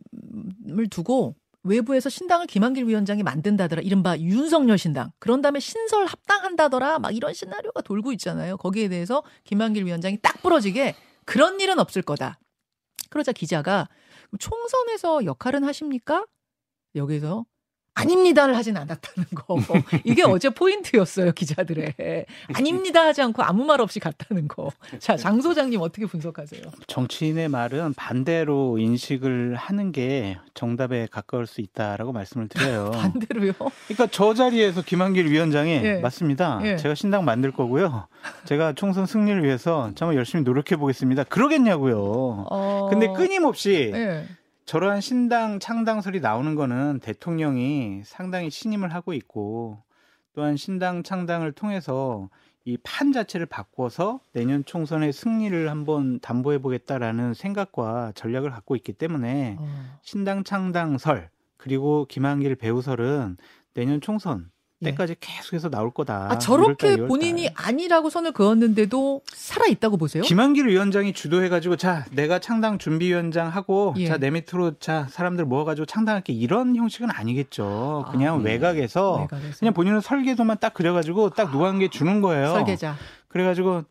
두고 0.90 1.36
외부에서 1.64 2.10
신당을 2.10 2.48
김한길 2.48 2.88
위원장이 2.88 3.24
만든다더라 3.24 3.82
이른바 3.84 4.18
윤석열 4.18 4.78
신당. 4.78 5.12
그런 5.20 5.42
다음에 5.42 5.60
신설 5.60 6.06
합당한다더라 6.06 7.00
막 7.00 7.16
이런 7.16 7.34
시나리오가 7.34 7.82
돌고 7.82 8.12
있잖아요. 8.14 8.58
거기에 8.58 8.90
대해서 8.90 9.24
김한길 9.46 9.86
위원장이 9.86 10.20
딱 10.22 10.42
부러지게 10.42 10.96
그런 11.26 11.60
일은 11.62 11.80
없을 11.80 12.02
거다. 12.02 12.40
그러자 13.10 13.32
기자가 13.32 13.88
총선에서 14.40 15.24
역할은 15.26 15.64
하십니까? 15.64 16.26
여기서 16.96 17.46
아닙니다를 17.96 18.56
하진 18.56 18.76
않았다는 18.78 19.28
거. 19.36 19.58
이게 20.04 20.24
어제 20.24 20.50
포인트였어요, 20.50 21.32
기자들의. 21.32 21.94
아닙니다 22.54 23.06
하지 23.06 23.22
않고 23.22 23.44
아무 23.44 23.66
말 23.66 23.82
없이 23.82 24.00
갔다는 24.00 24.48
거. 24.48 24.72
자, 25.00 25.16
장 25.16 25.42
소장님 25.42 25.80
어떻게 25.82 26.06
분석하세요? 26.06 26.62
정치인의 26.88 27.50
말은 27.50 27.94
반대로 27.94 28.80
인식을 28.80 29.56
하는 29.56 29.92
게 29.92 30.38
정답에 30.54 31.08
가까울 31.12 31.46
수 31.46 31.62
있다라고 31.62 32.12
말씀을 32.14 32.48
드려요. 32.48 32.92
반대로요? 32.96 33.54
그러니까 33.88 34.08
저 34.12 34.34
자리에서 34.34 34.82
김한길 34.82 35.30
위원장이 35.30 35.72
예. 35.72 36.00
맞습니다. 36.00 36.60
예. 36.64 36.78
제가 36.78 36.96
신당 36.96 37.26
만들 37.26 37.52
거고요. 37.52 38.08
제가 38.46 38.74
총선 38.74 39.06
승리를 39.06 39.44
위해서 39.44 39.92
정말 39.96 40.18
열심히 40.18 40.44
노력해 40.44 40.76
보겠습니다. 40.78 41.26
그러겠냐고요. 41.26 42.46
어... 42.50 42.88
근데 42.90 43.08
끊임없이 43.14 43.92
예. 43.94 44.26
저러한 44.66 45.02
신당 45.02 45.60
창당설이 45.60 46.22
나오는 46.22 46.56
거는 46.56 47.00
대통령이 47.02 48.02
상당히 48.06 48.50
신임을 48.50 48.94
하고 48.94 49.14
있고 49.14 49.84
또한 50.34 50.56
신당 50.58 51.04
창당을 51.04 51.52
통해서 51.52 52.30
이 52.66 52.78
판 52.82 53.12
자체를 53.12 53.46
바꿔서 53.46 54.22
내년 54.32 54.64
총선의 54.64 55.12
승리를 55.12 55.70
한번 55.70 56.20
담보해 56.22 56.60
보겠다라는 56.60 57.34
생각과 57.34 58.14
전략을 58.16 58.52
갖고 58.52 58.78
있기 58.78 58.94
때문에 58.94 59.58
어. 59.60 60.00
신당 60.02 60.46
창당설 60.46 61.30
그리고 61.58 62.06
김한길 62.06 62.56
배우설은 62.56 63.38
내년 63.74 64.00
총선 64.00 64.46
예. 64.48 64.53
때까지 64.84 65.16
계속해서 65.20 65.70
나올 65.70 65.92
거다. 65.92 66.28
아, 66.32 66.38
저렇게 66.38 66.72
1월 66.72 66.78
달, 66.78 66.90
2월 66.92 66.98
달. 66.98 67.08
본인이 67.08 67.50
아니라고 67.56 68.10
선을 68.10 68.32
그었는데도 68.34 69.22
살아 69.34 69.66
있다고 69.68 69.98
보세요? 69.98 70.24
김한길 70.24 70.68
위원장이 70.68 71.14
주도해가지고 71.14 71.78
자 71.78 72.06
내가 72.12 72.40
창당 72.40 72.78
준비위원장 72.78 73.48
하고 73.50 73.94
예. 73.98 74.08
자내 74.08 74.30
밑으로 74.32 74.74
자 74.80 75.08
사람들 75.10 75.46
모아가지고 75.46 75.86
창당할게 75.86 76.34
이런 76.34 76.76
형식은 76.76 77.10
아니겠죠. 77.12 78.06
그냥 78.12 78.36
아, 78.36 78.38
음. 78.38 78.46
외곽에서 78.46 79.18
외곽에서. 79.22 79.60
그냥 79.60 79.74
본인은 79.74 80.02
설계도만 80.02 80.58
딱 80.60 80.74
그려가지고 80.74 81.32
딱 81.32 81.52
누구한게 81.52 81.90
주는 81.90 82.22
거예요. 82.22 82.48
설계자. 82.54 82.96
그래가지고 83.28 83.84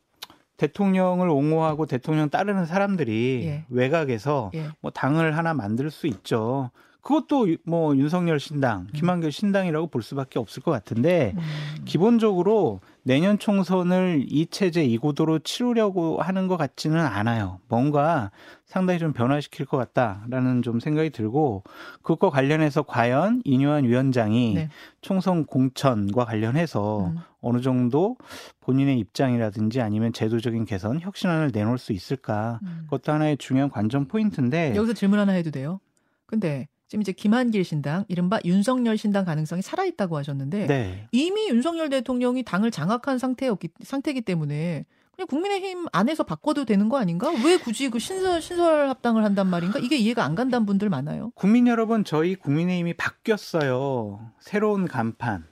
대통령을 0.57 1.29
옹호하고 1.29 1.87
대통령 1.87 2.31
따르는 2.31 2.67
사람들이 2.67 3.43
예. 3.47 3.65
외곽에서 3.69 4.53
예. 4.55 4.69
뭐 4.81 4.91
당을 4.93 5.37
하나 5.37 5.55
만들 5.55 5.91
수 5.91 6.07
있죠. 6.07 6.71
그것도 7.03 7.49
뭐 7.65 7.97
윤석열 7.97 8.39
신당, 8.39 8.87
김한길 8.95 9.33
신당이라고 9.33 9.89
볼 9.89 10.03
수밖에 10.03 10.39
없을 10.39 10.63
것 10.63 10.71
같은데 10.71 11.35
음. 11.37 11.85
기본적으로 11.85 12.81
내년 13.03 13.41
총선을 13.41 14.25
이 14.29 14.47
체제 14.47 14.85
이 14.85 14.97
구도로 14.99 15.41
치르려고 15.41 16.23
하는 16.23 16.47
것 16.47 16.57
같지는 16.57 17.01
않아요. 17.01 17.59
뭔가 17.69 18.31
상당히 18.65 19.01
좀 19.01 19.13
변화시킬 19.13 19.67
것 19.67 19.77
같다라는 19.77 20.63
좀 20.63 20.79
생각이 20.79 21.11
들고 21.11 21.65
그것과 22.03 22.31
관련해서 22.31 22.83
과연 22.83 23.43
이뇨한 23.45 23.83
위원장이 23.83 24.55
네. 24.55 24.69
총선 25.01 25.45
공천과 25.45 26.25
관련해서 26.25 27.07
음. 27.07 27.17
어느 27.41 27.61
정도 27.61 28.17
본인의 28.61 29.01
입장이라든지 29.01 29.81
아니면 29.81 30.13
제도적인 30.13 30.67
개선, 30.67 31.01
혁신안을 31.01 31.51
내놓을 31.53 31.79
수 31.79 31.93
있을까? 31.93 32.61
음. 32.63 32.83
그것도 32.85 33.11
하나의 33.11 33.39
중요한 33.39 33.71
관전 33.71 34.07
포인트인데 34.07 34.77
여기서 34.77 34.95
질문 34.95 35.19
하나 35.19 35.33
해도 35.33 35.51
돼요? 35.51 35.81
근데 36.27 36.69
지금 36.93 37.01
이제 37.01 37.13
김한길 37.13 37.65
신당, 37.65 38.05
이른바 38.09 38.39
윤석열 38.45 38.99
신당 38.99 39.25
가능성이 39.25 39.63
살아있다고 39.63 40.19
하셨는데 40.19 40.67
네. 40.67 41.09
이미 41.11 41.49
윤석열 41.49 41.89
대통령이 41.89 42.43
당을 42.43 42.71
장악한 42.71 43.17
상태였기 43.17 43.71
상태이기 43.83 44.21
때문에 44.21 44.85
그냥 45.17 45.27
국민의힘 45.27 45.87
안에서 45.91 46.23
바꿔도 46.23 46.67
되는 46.67 46.91
거 46.91 46.99
아닌가? 46.99 47.31
왜 47.47 47.57
굳이 47.57 47.89
그 47.89 47.99
신설 47.99 48.43
신설 48.43 48.91
합당을 48.91 49.25
한단 49.25 49.47
말인가? 49.47 49.79
이게 49.79 49.97
이해가 49.97 50.23
안 50.23 50.35
간다는 50.35 50.67
분들 50.67 50.91
많아요. 50.91 51.33
국민 51.35 51.67
여러분, 51.67 52.05
저희 52.05 52.35
국민의힘이 52.35 52.93
바뀌었어요. 52.93 54.31
새로운 54.39 54.87
간판, 54.87 55.47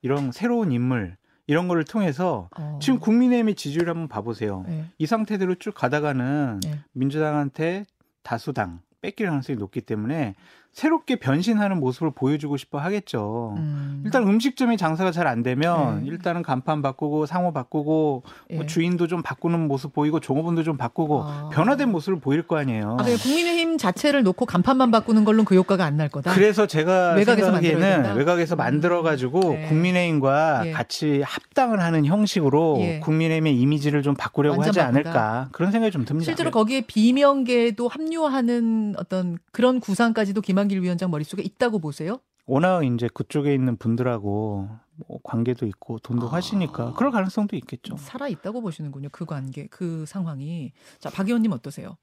이런 0.00 0.32
새로운 0.32 0.72
인물, 0.72 1.16
이런 1.46 1.68
거를 1.68 1.84
통해서 1.84 2.48
어. 2.58 2.80
지금 2.82 2.98
국민의힘의 2.98 3.54
지지율 3.54 3.88
한번 3.88 4.08
봐보세요. 4.08 4.64
네. 4.66 4.86
이 4.98 5.06
상태대로 5.06 5.54
쭉 5.54 5.74
가다가는 5.76 6.58
네. 6.58 6.80
민주당한테 6.90 7.84
다수당 8.24 8.80
뺏길 9.02 9.26
가능성이 9.26 9.58
높기 9.58 9.80
때문에 9.80 10.34
새롭게 10.72 11.16
변신하는 11.16 11.78
모습을 11.80 12.12
보여주고 12.14 12.56
싶어 12.56 12.78
하겠죠. 12.78 13.54
음. 13.58 14.02
일단 14.04 14.22
음식점이 14.26 14.76
장사가 14.78 15.10
잘 15.10 15.22
안 15.26 15.42
되면 15.44 16.00
네. 16.02 16.06
일단은 16.08 16.42
간판 16.42 16.82
바꾸고 16.82 17.26
상호 17.26 17.52
바꾸고 17.52 18.22
뭐 18.50 18.62
예. 18.62 18.66
주인도 18.66 19.06
좀 19.06 19.22
바꾸는 19.22 19.68
모습 19.68 19.92
보이고 19.92 20.18
종업원도 20.18 20.62
좀 20.64 20.76
바꾸고 20.76 21.22
아. 21.22 21.50
변화된 21.52 21.90
모습을 21.92 22.18
보일 22.18 22.42
거 22.42 22.56
아니에요. 22.58 22.96
아, 22.98 23.04
국민의힘 23.04 23.78
자체를 23.78 24.22
놓고 24.24 24.46
간판만 24.46 24.90
바꾸는 24.90 25.24
걸로는 25.24 25.44
그 25.44 25.54
효과가 25.54 25.84
안 25.84 25.92
날 25.96 26.08
거다. 26.08 26.32
그래서 26.34 26.66
제가 26.66 27.12
외곽에서? 27.12 27.52
생각하기에는 27.52 28.16
외곽에서 28.16 28.56
음. 28.56 28.58
만들어 28.58 29.02
가지고 29.02 29.40
네. 29.40 29.66
국민의힘과 29.68 30.62
예. 30.66 30.72
같이 30.72 31.22
합당을 31.22 31.80
하는 31.80 32.04
형식으로 32.06 32.78
예. 32.80 32.98
국민의힘의 33.00 33.56
이미지를 33.60 34.02
좀 34.02 34.14
바꾸려고 34.14 34.62
하지 34.62 34.80
바꾸다. 34.80 34.86
않을까 34.88 35.48
그런 35.52 35.70
생각이 35.70 35.92
좀 35.92 36.04
듭니다. 36.06 36.24
실제로 36.24 36.50
거기에 36.50 36.80
비명계도 36.86 37.88
합류하는 37.88 38.94
어떤 38.96 39.38
그런 39.52 39.78
구상까지도 39.80 40.40
김한길 40.62 40.82
위원장 40.82 41.10
머릿속에 41.10 41.42
있다고 41.42 41.78
보세요? 41.78 42.20
워낙 42.46 42.84
이제 42.84 43.08
그쪽에 43.12 43.54
있는 43.54 43.76
분들하고 43.76 44.68
뭐 44.96 45.20
관계도 45.22 45.66
있고 45.66 45.98
돈도 46.00 46.28
아. 46.28 46.32
하시니까 46.34 46.92
그럴 46.94 47.10
가능성도 47.10 47.56
있겠죠. 47.56 47.96
살아 47.96 48.28
있다고 48.28 48.60
보시는군요. 48.60 49.08
그 49.12 49.24
관계, 49.24 49.66
그 49.68 50.04
상황이. 50.06 50.72
자, 50.98 51.10
박 51.10 51.26
의원님 51.26 51.52
어떠세요? 51.52 51.96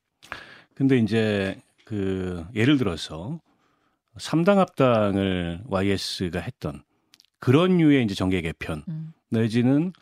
근데 0.74 0.98
이제 0.98 1.60
그 1.86 2.46
예를 2.56 2.78
들어서 2.78 3.40
삼당 4.18 4.60
합당을 4.60 5.64
YS가 5.68 6.40
했던 6.40 6.84
그런 7.40 7.78
류의 7.78 8.04
이제 8.04 8.16
정계 8.16 8.42
개편 8.42 8.84
음, 8.88 9.14
내지는 9.30 9.94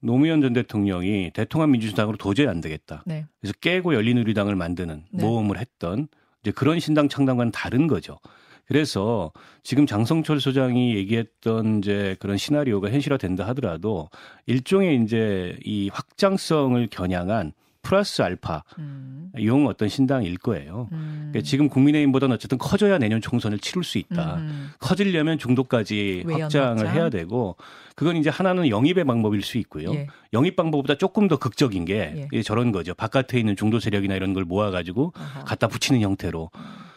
노무현 0.00 0.40
전 0.40 0.52
대통령이 0.52 1.30
대통합 1.34 1.70
민주당으로 1.70 2.16
도저히 2.16 2.48
안 2.48 2.60
되겠다. 2.60 3.02
네. 3.06 3.26
그래서 3.40 3.52
깨고 3.60 3.94
열린우리당을 3.94 4.56
만드는 4.56 5.04
네. 5.12 5.22
모험을 5.22 5.58
했던 5.58 6.08
이제 6.42 6.50
그런 6.50 6.80
신당 6.80 7.08
창당과는 7.08 7.52
다른 7.52 7.86
거죠. 7.86 8.18
그래서 8.66 9.32
지금 9.64 9.84
장성철 9.84 10.40
소장이 10.40 10.94
얘기했던 10.94 11.78
이제 11.78 12.16
그런 12.20 12.36
시나리오가 12.36 12.88
현실화 12.88 13.16
된다 13.16 13.46
하더라도 13.48 14.08
일종의 14.46 15.02
이제 15.02 15.58
이 15.64 15.90
확장성을 15.92 16.86
겨냥한 16.88 17.52
플러스 17.82 18.22
알파 18.22 18.62
음, 18.78 19.30
용 19.42 19.66
어떤 19.66 19.88
신당일 19.88 20.36
거예요. 20.38 20.88
음. 20.92 21.28
그러니까 21.30 21.48
지금 21.48 21.68
국민의힘보다는 21.68 22.34
어쨌든 22.34 22.58
커져야 22.58 22.98
내년 22.98 23.20
총선을 23.20 23.58
치를 23.58 23.84
수 23.84 23.98
있다. 23.98 24.36
음, 24.36 24.70
커지려면 24.78 25.38
중도까지 25.38 26.24
확장을 26.28 26.78
확장. 26.78 26.94
해야 26.94 27.10
되고 27.10 27.56
그건 27.94 28.16
이제 28.16 28.30
하나는 28.30 28.68
영입의 28.68 29.04
방법일 29.04 29.42
수 29.42 29.58
있고요. 29.58 29.92
예. 29.94 30.06
영입 30.32 30.56
방법보다 30.56 30.96
조금 30.96 31.28
더 31.28 31.36
극적인 31.36 31.84
게 31.84 32.28
예. 32.32 32.42
저런 32.42 32.72
거죠. 32.72 32.94
바깥에 32.94 33.38
있는 33.38 33.56
중도 33.56 33.80
세력이나 33.80 34.14
이런 34.14 34.34
걸 34.34 34.44
모아가지고 34.44 35.12
아하. 35.16 35.44
갖다 35.44 35.66
붙이는 35.68 36.00
형태로 36.00 36.50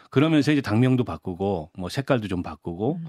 그러면서 0.10 0.52
이제 0.52 0.62
당명도 0.62 1.04
바꾸고 1.06 1.72
뭐 1.78 1.90
색깔도 1.90 2.28
좀 2.28 2.44
바꾸고 2.44 3.00
음, 3.02 3.08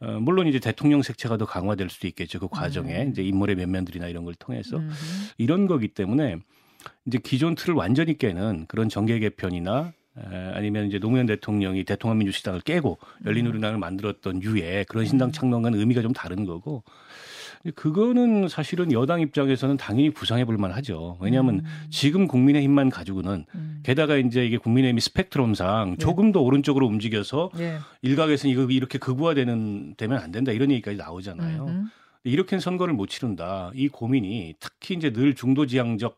어, 0.00 0.18
물론 0.20 0.46
이제 0.46 0.58
대통령 0.60 1.02
색채가 1.02 1.38
더 1.38 1.46
강화될 1.46 1.88
수도 1.88 2.06
있겠죠. 2.06 2.38
그 2.38 2.48
과정에 2.48 3.02
음. 3.02 3.10
이제 3.10 3.22
인물의 3.22 3.56
면면들이나 3.56 4.08
이런 4.08 4.24
걸 4.24 4.34
통해서 4.34 4.76
음, 4.76 4.90
이런 5.38 5.66
거기 5.66 5.88
때문에 5.88 6.36
이제 7.06 7.18
기존 7.22 7.54
틀을 7.54 7.74
완전히 7.74 8.18
깨는 8.18 8.66
그런 8.68 8.88
정계 8.88 9.18
개편이나 9.18 9.92
에, 10.18 10.52
아니면 10.54 10.86
이제 10.86 10.98
노무현 10.98 11.26
대통령이 11.26 11.84
대통합 11.84 12.16
민주시당을 12.16 12.60
깨고 12.60 12.98
열린우리당을 13.26 13.78
만들었던 13.78 14.42
유의 14.42 14.86
그런 14.86 15.04
신당 15.04 15.28
음. 15.28 15.32
창당과는 15.32 15.78
의미가 15.78 16.02
좀 16.02 16.12
다른 16.12 16.46
거고 16.46 16.82
그거는 17.74 18.48
사실은 18.48 18.92
여당 18.92 19.20
입장에서는 19.20 19.76
당연히 19.76 20.10
구상해 20.10 20.44
볼 20.44 20.56
만하죠. 20.56 21.18
왜냐하면 21.20 21.56
음, 21.56 21.64
지금 21.90 22.28
국민의힘만 22.28 22.90
가지고는 22.90 23.44
음. 23.54 23.80
게다가 23.82 24.16
이제 24.16 24.46
이게 24.46 24.56
국민의힘이 24.56 25.00
스펙트럼상 25.00 25.90
네. 25.90 25.96
조금 25.96 26.32
더 26.32 26.40
오른쪽으로 26.40 26.86
움직여서 26.86 27.50
예. 27.58 27.78
일각에서는 28.02 28.52
이거 28.52 28.62
이렇게 28.70 28.98
극우화되는 28.98 29.94
되면 29.96 30.18
안 30.18 30.30
된다 30.30 30.52
이런 30.52 30.70
얘기까지 30.70 30.96
나오잖아요. 30.96 31.64
음흠. 31.64 31.88
이렇게는 32.24 32.60
선거를 32.60 32.94
못 32.94 33.08
치른다. 33.08 33.70
이 33.74 33.88
고민이 33.88 34.54
특히 34.58 34.94
이제 34.94 35.12
늘 35.12 35.34
중도 35.34 35.66
지향적 35.66 36.12
어, 36.12 36.16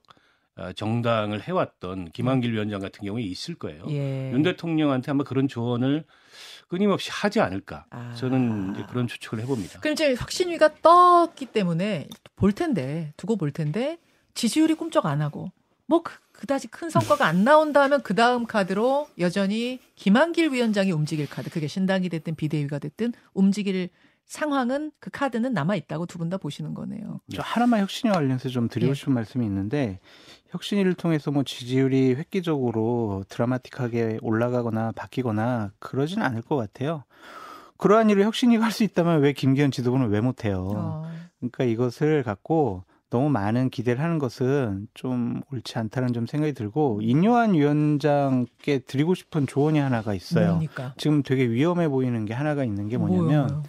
정당을 0.75 1.42
해왔던 1.42 2.11
김한길 2.11 2.53
위원장 2.53 2.81
같은 2.81 3.05
경우에 3.05 3.23
있을 3.23 3.55
거예요. 3.55 3.85
예. 3.90 4.31
윤 4.33 4.42
대통령한테 4.42 5.11
아마 5.11 5.25
그런 5.25 5.49
조언을 5.49 6.05
끊임없이 6.68 7.11
하지 7.12 7.40
않을까. 7.40 7.87
아. 7.90 8.12
저는 8.14 8.75
이제 8.75 8.85
그런 8.88 9.07
추측을 9.09 9.40
해봅니다. 9.40 9.81
그럼 9.81 9.92
이제 9.94 10.14
혁신위가 10.14 10.75
떴기 10.83 11.47
때문에 11.47 12.09
볼 12.37 12.53
텐데 12.53 13.12
두고 13.16 13.37
볼 13.37 13.51
텐데 13.53 13.99
지지율이 14.35 14.75
꿈쩍 14.75 15.07
안 15.07 15.23
하고 15.23 15.51
뭐 15.87 16.03
그, 16.03 16.12
그다지 16.33 16.68
큰 16.68 16.90
성과가 16.90 17.27
안 17.27 17.42
나온다 17.44 17.81
하면 17.83 18.03
그 18.03 18.14
다음 18.14 18.44
카드로 18.47 19.09
여전히 19.18 19.81
김한길 19.97 20.53
위원장이 20.53 20.92
움직일 20.92 21.29
카드 21.29 21.49
그게 21.51 21.66
신당이 21.66 22.11
됐든 22.11 22.35
비대위가 22.35 22.79
됐든 22.79 23.12
움직일 23.33 23.88
상황은 24.27 24.92
그 25.01 25.09
카드는 25.11 25.55
남아 25.55 25.75
있다고 25.77 26.05
두 26.05 26.18
분 26.18 26.29
다 26.29 26.37
보시는 26.37 26.75
거네요. 26.75 27.21
저 27.35 27.40
하나만 27.40 27.81
혁신과 27.81 28.14
관련해서 28.16 28.51
좀 28.51 28.68
드리고 28.68 28.90
예. 28.90 28.94
싶은 28.94 29.14
말씀이 29.14 29.47
있는데 29.47 30.01
혁신위를 30.50 30.94
통해서 30.94 31.30
뭐 31.30 31.42
지지율이 31.42 32.14
획기적으로 32.14 33.24
드라마틱하게 33.28 34.18
올라가거나 34.22 34.92
바뀌거나 34.96 35.72
그러진 35.78 36.22
않을 36.22 36.42
것 36.42 36.56
같아요. 36.56 37.04
그러한 37.76 38.11
일을 38.11 38.24
혁신위가 38.24 38.64
할 38.64 38.72
수 38.72 38.82
있다면 38.84 39.20
왜 39.20 39.32
김기현 39.32 39.70
지도부는 39.70 40.08
왜 40.08 40.20
못해요? 40.20 40.68
어. 40.74 41.11
그러니까 41.38 41.64
이것을 41.64 42.22
갖고 42.22 42.82
너무 43.11 43.30
많은 43.30 43.70
기대를 43.70 44.02
하는 44.02 44.18
것은 44.18 44.88
좀 44.94 45.40
옳지 45.52 45.78
않다는 45.78 46.12
좀 46.12 46.26
생각이 46.26 46.52
들고 46.52 47.00
인요한 47.02 47.54
위원장께 47.54 48.80
드리고 48.80 49.14
싶은 49.14 49.46
조언이 49.46 49.78
하나가 49.78 50.12
있어요. 50.14 50.50
뭡니까? 50.50 50.94
지금 50.98 51.22
되게 51.22 51.48
위험해 51.48 51.88
보이는 51.88 52.24
게 52.24 52.34
하나가 52.34 52.64
있는 52.64 52.88
게 52.88 52.98
뭐냐면 52.98 53.46
뭐요? 53.46 53.62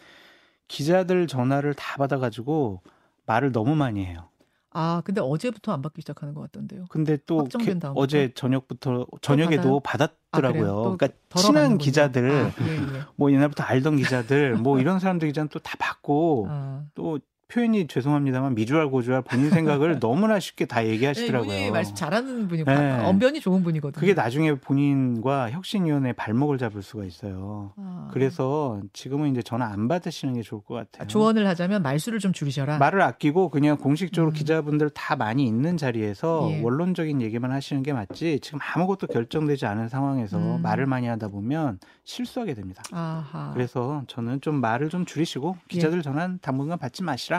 기자들 0.67 1.27
전화를 1.27 1.73
다 1.73 1.95
받아가지고 1.97 2.81
말을 3.25 3.51
너무 3.51 3.75
많이 3.75 4.05
해요. 4.05 4.27
아 4.71 5.01
근데 5.03 5.19
어제부터 5.19 5.71
안 5.73 5.82
받기 5.82 6.01
시작하는 6.01 6.34
것 6.34 6.41
같던데요. 6.41 6.86
근데 6.89 7.17
또 7.25 7.47
다음부터? 7.47 7.93
어제 7.95 8.32
저녁부터 8.36 9.08
저녁에도? 9.21 9.79
받았더라고요. 9.79 10.79
아, 10.79 10.95
그러니까 10.95 11.08
친한. 11.36 11.77
기자들 11.77 12.32
아, 12.32 12.51
예, 12.62 12.75
예. 12.75 13.01
뭐 13.15 13.32
옛날부터 13.32 13.63
알던 13.63 13.97
기자들 13.97 14.58
뭐 14.58 14.79
이런 14.79 14.99
사람들 14.99 15.27
기자는 15.29 15.49
또다 15.49 15.75
받고 15.77 16.47
아. 16.49 16.86
또 16.93 17.19
표현이 17.49 17.88
죄송합니다만 17.88 18.53
미주알 18.53 18.89
고주알 18.89 19.23
본인 19.23 19.49
생각을 19.49 19.97
너무나 19.99 20.39
쉽게 20.39 20.65
다 20.65 20.85
얘기하시더라고요. 20.85 21.49
네, 21.49 21.71
말씀 21.71 21.95
잘하는 21.95 22.47
분이고 22.47 22.69
네. 22.69 22.91
언변이 23.03 23.41
좋은 23.41 23.63
분이거든요. 23.63 23.99
그게 23.99 24.13
나중에 24.13 24.53
본인과 24.53 25.49
혁신위원회 25.51 26.13
발목을 26.13 26.59
잡을 26.59 26.83
수가 26.83 27.05
있어요. 27.05 27.73
아. 27.77 28.07
그래서 28.13 28.79
지금은 28.93 29.31
이제 29.31 29.41
전화 29.41 29.65
안 29.65 29.88
받으시는 29.88 30.35
게 30.35 30.43
좋을 30.43 30.62
것 30.62 30.75
같아요. 30.75 31.07
조언을 31.07 31.47
하자면 31.47 31.81
말수를 31.81 32.19
좀 32.19 32.33
줄이셔라. 32.33 32.77
말을 32.77 33.01
아끼고 33.01 33.49
그냥 33.49 33.77
공식적으로 33.77 34.31
음. 34.31 34.33
기자분들 34.33 34.91
다 34.91 35.15
많이 35.15 35.43
있는 35.45 35.75
자리에서 35.75 36.49
예. 36.51 36.62
원론적인 36.62 37.19
얘기만 37.19 37.51
하시는 37.51 37.81
게 37.81 37.93
맞지 37.93 38.41
지금 38.41 38.59
아무것도 38.62 39.07
결정되지 39.07 39.65
않은 39.65 39.89
상황에서 39.89 40.38
음. 40.38 40.62
말을 40.62 40.85
많이 40.85 41.07
하다 41.07 41.29
보면 41.29 41.79
실수하게 42.03 42.53
됩니다. 42.53 42.83
아하. 42.91 43.51
그래서 43.55 44.03
저는 44.07 44.41
좀 44.41 44.62
말을 44.62 44.89
좀 44.89 45.05
줄이시고 45.05 45.57
기자들 45.67 46.03
전화 46.03 46.29
당분간 46.41 46.77
받지 46.77 47.01
마시라 47.03 47.38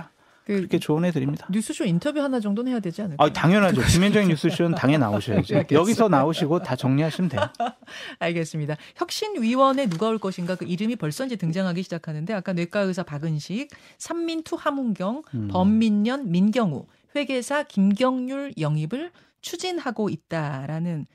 그 0.51 0.57
그렇게 0.57 0.79
조언해 0.81 1.13
드립니다. 1.13 1.47
뉴스쇼 1.49 1.85
인터뷰 1.85 2.21
하나 2.21 2.41
정도는 2.41 2.73
해야 2.73 2.81
되지 2.81 3.03
않을까요? 3.03 3.25
아, 3.25 3.33
당연하죠. 3.33 3.83
김현정 3.83 4.27
뉴스쇼는 4.27 4.75
당연히 4.75 5.01
나오셔야죠. 5.01 5.63
여기서 5.71 6.09
나오시고 6.09 6.65
다 6.65 6.75
정리하시면 6.75 7.31
돼요. 7.31 7.43
알겠습니다. 8.19 8.77
혁신위원회 8.97 9.87
누가 9.87 10.09
올 10.09 10.19
것인가 10.19 10.57
그 10.57 10.65
이름이 10.65 10.97
벌써 10.97 11.25
이제 11.25 11.37
등장하기 11.37 11.85
시작하는데 11.85 12.35
아까 12.35 12.53
뇌과 12.53 12.81
의사 12.81 13.05
박은식, 13.05 13.71
삼민투 13.99 14.57
하문경, 14.59 15.23
음. 15.35 15.49
범민년 15.49 16.33
민경우, 16.33 16.87
회계사 17.15 17.63
김경률 17.63 18.55
영입을 18.59 19.13
추진하고 19.43 20.09
있다라는 20.09 21.07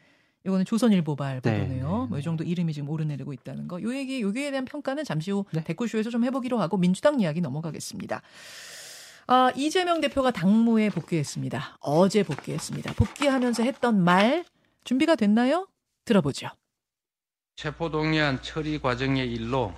이거는 0.45 0.63
조선일보발 0.63 1.41
네, 1.41 1.59
보도네요. 1.59 2.03
네, 2.03 2.09
뭐이 2.09 2.21
정도 2.21 2.43
이름이 2.43 2.71
지금 2.71 2.87
오르내리고 2.89 3.33
있다는 3.33 3.67
거. 3.67 3.81
요 3.81 3.95
얘기 3.95 4.21
여기에 4.21 4.51
대한 4.51 4.63
평가는 4.63 5.03
잠시 5.03 5.31
후 5.31 5.45
네. 5.51 5.63
댓글쇼에서 5.63 6.11
좀 6.11 6.23
해보기로 6.23 6.59
하고 6.59 6.77
민주당 6.77 7.19
이야기 7.19 7.41
넘어가겠습니다. 7.41 8.21
아, 9.27 9.51
이재명 9.55 10.01
대표가 10.01 10.31
당무에 10.31 10.89
복귀했습니다. 10.89 11.77
어제 11.81 12.21
복귀했습니다. 12.23 12.93
복귀하면서 12.93 13.63
했던 13.63 14.03
말 14.03 14.45
준비가 14.83 15.15
됐나요? 15.15 15.67
들어보죠. 16.05 16.49
체포동의안 17.55 18.41
처리 18.43 18.79
과정의 18.79 19.31
일로 19.31 19.73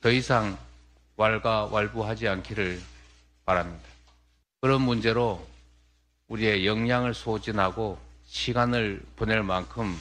더 0.00 0.10
이상 0.10 0.56
왈가왈부하지 1.16 2.28
않기를 2.28 2.80
바랍니다. 3.44 3.88
그런 4.60 4.82
문제로 4.82 5.44
우리의 6.28 6.66
역량을 6.66 7.14
소진하고 7.14 7.98
시간을 8.26 9.02
보낼 9.16 9.42
만큼 9.42 9.98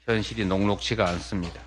현실이 0.00 0.44
녹록지가 0.44 1.08
않습니다. 1.08 1.62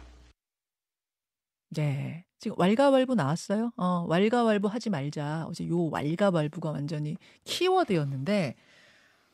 네. 1.73 2.25
지금 2.39 2.55
왈가왈부 2.59 3.15
나왔어요. 3.15 3.71
어, 3.77 4.05
왈가왈부 4.07 4.67
하지 4.67 4.89
말자. 4.89 5.45
어제 5.47 5.67
요 5.67 5.89
왈가왈부가 5.89 6.71
완전히 6.71 7.17
키워드였는데, 7.45 8.55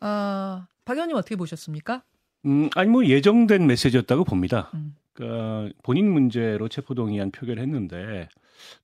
아, 0.01 0.67
박 0.85 0.93
의원님 0.93 1.15
어떻게 1.15 1.35
보셨습니까? 1.35 2.03
음, 2.45 2.69
아니 2.75 2.89
뭐 2.89 3.05
예정된 3.05 3.65
메시지였다고 3.67 4.23
봅니다. 4.23 4.69
음. 4.73 4.95
그러니까 5.13 5.73
본인 5.83 6.09
문제로 6.11 6.69
체포동의안 6.69 7.31
표결을 7.31 7.61
했는데 7.61 8.29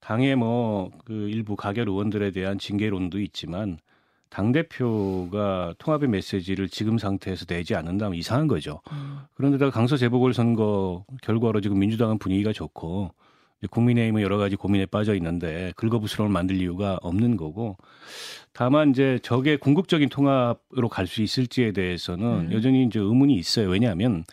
당의 0.01 0.35
뭐 0.35 0.91
그 1.05 1.13
일부 1.29 1.55
가결 1.55 1.87
의원들에 1.87 2.31
대한 2.31 2.57
징계론도 2.59 3.19
있지만 3.21 3.77
당 4.29 4.51
대표가 4.51 5.73
통합의 5.77 6.09
메시지를 6.09 6.67
지금 6.67 6.97
상태에서 6.97 7.45
내지 7.45 7.75
않는다면 7.75 8.15
이상한 8.17 8.47
거죠. 8.47 8.81
음, 8.91 9.19
그런데다가 9.35 9.71
강서 9.71 9.95
재보궐 9.95 10.33
선거 10.33 11.05
결과로 11.21 11.61
지금 11.61 11.79
민주당은 11.79 12.17
분위기가 12.19 12.51
좋고 12.51 13.11
국민의힘은 13.67 14.21
여러 14.21 14.37
가지 14.37 14.55
고민에 14.55 14.85
빠져 14.85 15.15
있는데 15.15 15.73
긁어부스럼을 15.75 16.31
만들 16.31 16.57
이유가 16.59 16.97
없는 17.01 17.37
거고 17.37 17.77
다만 18.53 18.91
이제 18.91 19.19
저게 19.23 19.57
궁극적인 19.57 20.09
통합으로 20.09 20.89
갈 20.89 21.07
수 21.07 21.21
있을지에 21.21 21.71
대해서는 21.71 22.25
음. 22.25 22.49
여전히 22.53 22.83
이제 22.83 22.99
의문이 22.99 23.35
있어요. 23.35 23.69
왜냐하면 23.69 24.23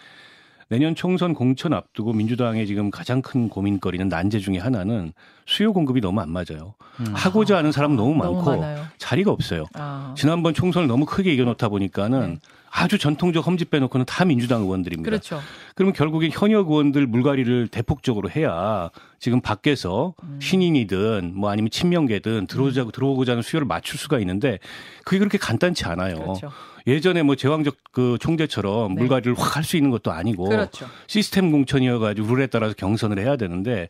내년 0.69 0.95
총선 0.95 1.35
공천 1.35 1.75
앞두고 1.75 2.15
민주당의 2.15 2.67
지금 2.67 2.91
가장 2.91 3.21
큰 3.21 3.51
고민거리는 3.51 4.09
난제 4.09 4.39
중에 4.39 4.57
하나는 4.57 5.13
수요 5.45 5.75
공급이 5.75 6.01
너무 6.01 6.21
안 6.21 6.31
맞아요. 6.31 6.75
음. 7.01 7.07
하고자 7.13 7.59
하는 7.59 7.73
사람 7.73 7.95
너무 7.95 8.15
너무 8.15 8.37
많고 8.37 8.51
많아요. 8.59 8.85
자리가 8.97 9.31
없어요. 9.31 9.67
아, 9.75 10.15
지난번 10.17 10.55
총선을 10.55 10.89
너무 10.89 11.05
크게 11.05 11.35
이겨놓다 11.35 11.69
보니까는 11.69 12.35
네. 12.35 12.39
아주 12.75 12.97
전통적 12.99 13.47
험지 13.47 13.67
빼놓고는 13.67 14.07
다 14.07 14.25
민주당 14.25 14.63
의원들입니다. 14.63 15.09
그렇죠. 15.09 15.41
그러면 15.75 15.93
결국에 15.93 16.31
현역 16.33 16.71
의원들 16.71 17.07
물갈이를 17.07 17.69
대폭적으로 17.69 18.31
해야 18.31 18.91
지금 19.19 19.43
밖에서 19.43 20.15
음. 20.23 20.39
신인이든 20.41 21.33
뭐 21.35 21.51
아니면 21.51 21.71
친명계든 21.71 22.47
들어오자 22.47 22.87
들어오고자 22.93 23.33
하는 23.33 23.43
수요를 23.43 23.67
맞출 23.67 23.99
수가 23.99 24.19
있는데 24.21 24.59
그게 25.05 25.19
그렇게 25.19 25.37
간단치 25.37 25.85
않아요. 25.85 26.17
그렇죠. 26.17 26.51
예전에 26.87 27.23
뭐 27.23 27.37
제왕적 27.37 27.77
그 27.93 28.17
총재처럼 28.21 28.95
네. 28.95 29.01
물갈이를 29.01 29.39
확 29.39 29.57
할 29.57 29.63
수 29.65 29.77
있는 29.77 29.91
것도 29.91 30.11
아니고 30.11 30.49
그렇죠. 30.49 30.87
시스템 31.07 31.53
공천이어가지고 31.53 32.35
룰에 32.35 32.47
따라서 32.47 32.75
경선을 32.75 33.19
해야 33.19 33.37
되는데 33.37 33.89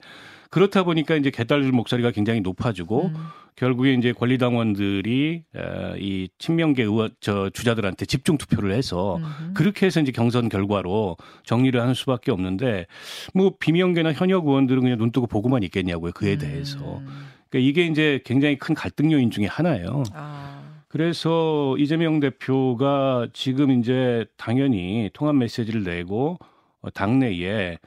그렇다 0.53 0.83
보니까 0.83 1.17
이제 1.17 1.31
개딸들 1.31 1.73
목소리가 1.73 2.11
굉장히 2.11 2.43
높아지고 2.43 3.07
음, 3.07 3.15
결국에 3.57 3.95
이제 3.95 4.13
권리당원들이 4.13 5.45
에, 5.57 5.99
이 5.99 6.29
친명계 6.37 6.83
의원 6.83 7.09
저 7.21 7.49
주자들한테 7.49 8.05
집중 8.05 8.37
투표를 8.37 8.73
해서 8.73 9.17
음흠. 9.17 9.55
그렇게 9.55 9.87
해서 9.87 10.01
이제 10.01 10.13
경선 10.13 10.51
결과로 10.51 11.17
정리를 11.47 11.81
하는 11.81 11.95
수밖에 11.95 12.31
없는데 12.31 12.87
뭐 13.33 13.55
비명계나 13.59 14.13
현역 14.13 14.47
의원들은 14.47 14.83
그냥 14.83 14.99
눈 14.99 15.11
뜨고 15.11 15.27
보고만 15.27 15.63
있겠냐고요 15.63 16.13
그에 16.13 16.37
대해서 16.37 16.99
음, 16.99 17.29
그러니까 17.49 17.71
이게 17.71 17.87
이제 17.87 18.21
굉장히 18.27 18.59
큰 18.59 18.75
갈등 18.75 19.11
요인 19.11 19.31
중에 19.31 19.47
하나예요. 19.47 20.03
아, 20.13 20.65
그래서 20.89 21.75
이재명 21.79 22.21
대표가 22.21 23.27
지금 23.33 23.71
이제 23.71 24.27
당연히 24.37 25.09
통합 25.15 25.35
메시지를 25.35 25.83
내고 25.83 26.39
어, 26.83 26.91
당내에 26.91 27.79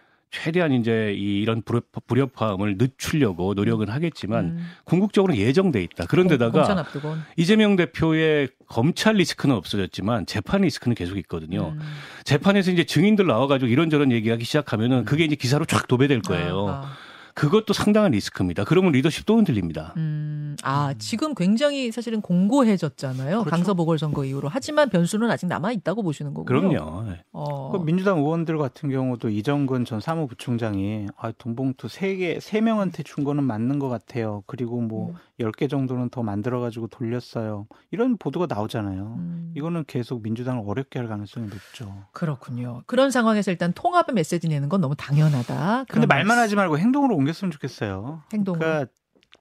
최대한 0.44 0.74
이제 0.74 1.14
이 1.18 1.40
이런 1.42 1.62
불협- 1.62 1.86
불협화음을 2.08 2.76
늦추려고 2.78 3.54
노력은 3.54 3.88
하겠지만 3.90 4.46
음, 4.46 4.68
궁극적으로 4.84 5.36
예정돼 5.38 5.82
있다. 5.84 6.06
그런데다가 6.08 6.80
앞두고. 6.80 7.16
이재명 7.38 7.76
대표의 7.78 8.50
검찰 8.68 9.16
리스크는 9.16 9.56
없어졌지만 9.56 10.26
재판 10.26 10.62
리스크는 10.62 10.94
계속 10.96 11.18
있거든요. 11.20 11.70
음. 11.70 11.80
재판에서 12.26 12.72
이제 12.72 12.84
증인들 12.84 13.26
나와가지고 13.28 13.70
이런저런 13.72 14.12
얘기하기 14.12 14.44
시작하면은 14.44 15.06
그게 15.06 15.24
이제 15.24 15.36
기사로 15.36 15.64
쫙 15.66 15.88
도배될 15.88 16.22
거예요. 16.22 16.68
아, 16.68 16.72
아. 16.86 16.92
그것도 17.36 17.74
상당한 17.74 18.12
리스크입니다. 18.12 18.64
그러면 18.64 18.94
리더십 18.94 19.26
또 19.26 19.36
흔들립니다. 19.36 19.94
음, 19.98 20.56
아, 20.64 20.94
지금 20.98 21.36
굉장히 21.36 21.92
사실은 21.92 22.22
공고해졌잖아요. 22.22 23.40
그렇죠. 23.40 23.50
강서 23.50 23.74
보궐선거 23.74 24.24
이후로. 24.24 24.48
하지만 24.50 24.90
변수는 24.90 25.30
아직 25.30 25.48
남아 25.48 25.74
있다고 25.74 26.02
보시는 26.02 26.34
거군요. 26.34 26.46
그럼요. 26.70 27.04
네. 27.04 27.24
어, 27.34 27.72
그 27.72 27.84
민주당 27.84 28.20
의원들 28.20 28.58
같은 28.58 28.90
경우도 28.90 29.30
이정근 29.30 29.84
전 29.84 30.00
사무부총장이 30.00 31.08
아, 31.18 31.34
돈봉투 31.38 31.90
세개세 31.90 32.62
명한테 32.62 33.04
준 33.04 33.26
거는 33.26 33.44
맞는 33.44 33.80
것 33.80 33.90
같아요. 33.90 34.44
그리고 34.48 34.80
뭐 34.80 35.10
음. 35.10 35.16
열개 35.42 35.68
정도는 35.68 36.10
더 36.12 36.24
만들어 36.24 36.62
가지고 36.62 36.88
돌렸어요. 36.88 37.68
이런 37.92 38.18
보도가 38.18 38.46
나오잖아요. 38.50 39.16
음, 39.20 39.52
이거는 39.58 39.84
계속 39.88 40.24
민주당을 40.24 40.64
어렵게 40.66 41.00
할 41.00 41.10
가능성이 41.10 41.48
높죠. 41.48 42.06
그렇군요. 42.14 42.84
그런 42.86 43.12
상황에서 43.12 43.52
일단 43.52 43.74
통합의 43.74 44.16
메시지 44.16 44.48
내는 44.48 44.70
건 44.70 44.80
너무 44.80 44.96
당연하다. 44.96 45.86
근데 45.90 46.06
그런 46.06 46.08
말만. 46.08 46.36
하지 46.36 46.56
말고 46.56 46.78
행동으로 46.78 47.16
옮겼으면 47.26 47.52
좋겠어요. 47.52 48.22
행동으로. 48.34 48.60
그러니까 48.60 48.92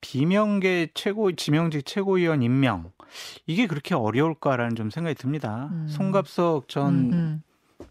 비명계 0.01 0.89
최고 0.95 1.33
지명직 1.33 1.85
최고위원 1.87 2.43
임명 2.43 2.91
이게 3.47 3.67
그렇게 3.67 3.95
어려울까라는 3.95 4.75
좀 4.77 4.91
생각이 4.91 5.15
듭니다. 5.15 5.69
음. 5.73 5.87
송갑석 5.89 6.69
전 6.69 6.95
음, 6.95 7.13
음. 7.13 7.43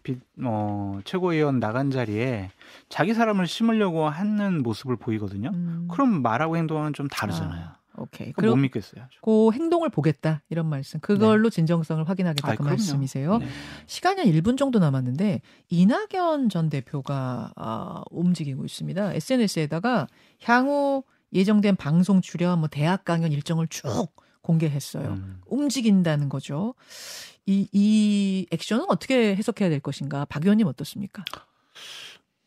비- 0.02 0.18
어, 0.42 0.98
최고위원 1.04 1.60
나간 1.60 1.90
자리에 1.90 2.50
자기 2.88 3.14
사람을 3.14 3.46
심으려고 3.46 4.08
하는 4.08 4.62
모습을 4.62 4.96
보이거든요. 4.96 5.50
음. 5.54 5.88
그럼 5.90 6.22
말하고 6.22 6.56
행동하는 6.56 6.92
좀 6.92 7.08
다르잖아요. 7.08 7.64
아, 7.64 7.76
오케이. 7.96 8.32
그럼 8.32 8.50
못 8.50 8.56
믿겠어요. 8.56 9.04
그 9.22 9.52
행동을 9.52 9.88
보겠다 9.88 10.42
이런 10.48 10.66
말씀. 10.66 11.00
그걸로 11.00 11.50
진정성을 11.50 12.08
확인하겠다 12.08 12.48
아, 12.48 12.50
그 12.52 12.56
그럼요. 12.58 12.70
말씀이세요. 12.70 13.38
네. 13.38 13.46
시간이 13.86 14.20
한 14.20 14.28
1분 14.30 14.56
정도 14.58 14.78
남았는데 14.78 15.40
이낙연 15.70 16.48
전 16.48 16.70
대표가 16.70 17.52
아, 17.56 18.02
움직이고 18.10 18.64
있습니다. 18.64 19.14
SNS에다가 19.14 20.08
향후 20.42 21.04
예정된 21.32 21.76
방송 21.76 22.20
출연, 22.20 22.60
뭐 22.60 22.68
대학 22.68 23.04
강연 23.04 23.32
일정을 23.32 23.68
쭉 23.68 23.82
공개했어요. 24.42 25.08
음. 25.08 25.40
움직인다는 25.46 26.28
거죠. 26.28 26.74
이, 27.46 27.68
이 27.72 28.46
액션은 28.50 28.86
어떻게 28.88 29.34
해석해야 29.34 29.68
될 29.68 29.80
것인가? 29.80 30.24
박 30.26 30.44
의원님 30.44 30.66
어떻습니까? 30.66 31.24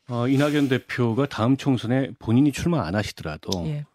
어, 0.10 0.28
이낙연 0.28 0.70
대표가 0.70 1.28
다음 1.28 1.58
총선에 1.58 2.12
본인이 2.20 2.52
출마 2.52 2.86
안 2.86 2.96
하시더라도 2.96 3.66
예. 3.68 3.86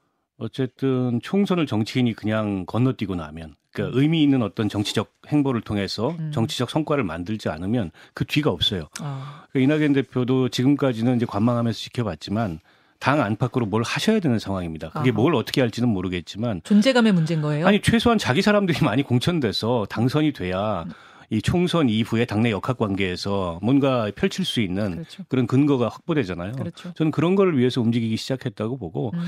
어쨌든 0.42 1.20
총선을 1.22 1.66
정치인이 1.66 2.14
그냥 2.14 2.66
건너뛰고 2.66 3.14
나면 3.14 3.54
그러니까 3.72 3.98
의미 3.98 4.22
있는 4.22 4.42
어떤 4.42 4.68
정치적 4.68 5.12
행보를 5.28 5.60
통해서 5.60 6.10
음. 6.18 6.30
정치적 6.32 6.68
성과를 6.68 7.04
만들지 7.04 7.48
않으면 7.48 7.90
그 8.12 8.24
뒤가 8.24 8.50
없어요. 8.50 8.88
아, 9.00 9.44
그러니까 9.52 9.74
이낙연 9.74 9.92
대표도 9.94 10.48
지금까지는 10.50 11.16
이제 11.16 11.26
관망하면서 11.26 11.78
지켜봤지만 11.78 12.58
당 12.98 13.20
안팎으로 13.20 13.66
뭘 13.66 13.82
하셔야 13.82 14.20
되는 14.20 14.38
상황입니다. 14.38 14.90
그게 14.90 15.10
아하. 15.10 15.16
뭘 15.16 15.34
어떻게 15.34 15.60
할지는 15.60 15.88
모르겠지만 15.88 16.60
존재감의 16.64 17.12
문제인 17.12 17.40
거예요? 17.40 17.66
아니 17.66 17.80
최소한 17.80 18.18
자기 18.18 18.42
사람들이 18.42 18.84
많이 18.84 19.02
공천돼서 19.02 19.86
당선이 19.88 20.32
돼야 20.32 20.84
이 21.32 21.40
총선 21.40 21.88
이후에 21.88 22.26
당내 22.26 22.50
역학 22.50 22.76
관계에서 22.76 23.58
뭔가 23.62 24.10
펼칠 24.14 24.44
수 24.44 24.60
있는 24.60 24.96
그렇죠. 24.96 25.24
그런 25.30 25.46
근거가 25.46 25.88
확보되잖아요. 25.88 26.52
그렇죠. 26.52 26.92
저는 26.92 27.10
그런 27.10 27.36
거를 27.36 27.56
위해서 27.56 27.80
움직이기 27.80 28.18
시작했다고 28.18 28.76
보고 28.76 29.12
음, 29.14 29.20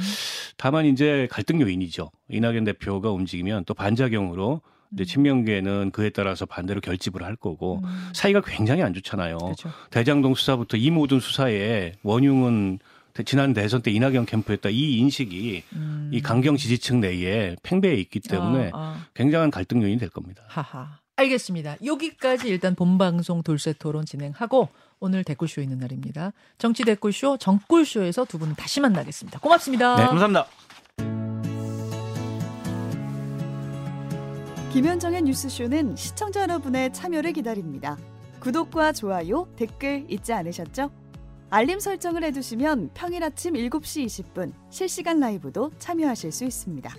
다만 0.58 0.84
이제 0.84 1.26
갈등 1.30 1.62
요인이죠. 1.62 2.10
이낙연 2.28 2.64
대표가 2.64 3.10
움직이면 3.10 3.64
또 3.64 3.72
반작용으로 3.72 4.60
이제 4.92 5.02
음. 5.02 5.06
친명계는 5.06 5.92
그에 5.92 6.10
따라서 6.10 6.44
반대로 6.44 6.82
결집을 6.82 7.22
할 7.22 7.36
거고 7.36 7.80
음, 7.82 8.10
사이가 8.12 8.42
굉장히 8.42 8.82
안 8.82 8.92
좋잖아요. 8.92 9.38
그렇죠. 9.38 9.70
대장동 9.88 10.34
수사부터 10.34 10.76
이 10.76 10.90
모든 10.90 11.20
수사에 11.20 11.94
원흉은 12.02 12.80
지난 13.24 13.54
대선 13.54 13.80
때 13.80 13.90
이낙연 13.90 14.26
캠프였다 14.26 14.68
이 14.68 14.98
인식이 14.98 15.62
음. 15.72 16.10
이 16.12 16.20
강경 16.20 16.58
지지층 16.58 17.00
내에 17.00 17.56
팽배해 17.62 17.94
있기 17.94 18.20
때문에 18.20 18.72
아, 18.74 18.78
아. 18.78 19.06
굉장한 19.14 19.50
갈등 19.50 19.82
요인이 19.82 19.98
될 19.98 20.10
겁니다. 20.10 20.42
하하. 20.48 20.98
알겠습니다. 21.16 21.76
여기까지 21.84 22.48
일단 22.48 22.74
본방송 22.74 23.42
돌쇠 23.42 23.72
토론 23.74 24.04
진행하고 24.04 24.68
오늘 25.00 25.22
댓글쇼 25.22 25.60
있는 25.60 25.78
날입니다. 25.78 26.32
정치 26.58 26.82
댓글쇼 26.84 27.38
정꿀쇼에서 27.38 28.24
두 28.24 28.38
분 28.38 28.54
다시 28.56 28.80
만나겠습니다. 28.80 29.38
고맙습니다. 29.38 29.96
네, 29.96 30.06
감사합니다. 30.06 30.46
김현정의 34.72 35.22
뉴스쇼는 35.22 35.94
시청자 35.94 36.42
여러분의 36.42 36.92
참여를 36.92 37.32
기다립니다. 37.32 37.96
구독과 38.40 38.92
좋아요, 38.92 39.46
댓글 39.56 40.04
잊지 40.10 40.32
않으셨죠? 40.32 40.90
알림 41.50 41.78
설정을 41.78 42.24
해두시면 42.24 42.90
평일 42.94 43.22
아침 43.22 43.54
7시 43.54 44.06
20분 44.06 44.52
실시간 44.70 45.20
라이브도 45.20 45.70
참여하실 45.78 46.32
수 46.32 46.44
있습니다. 46.44 46.92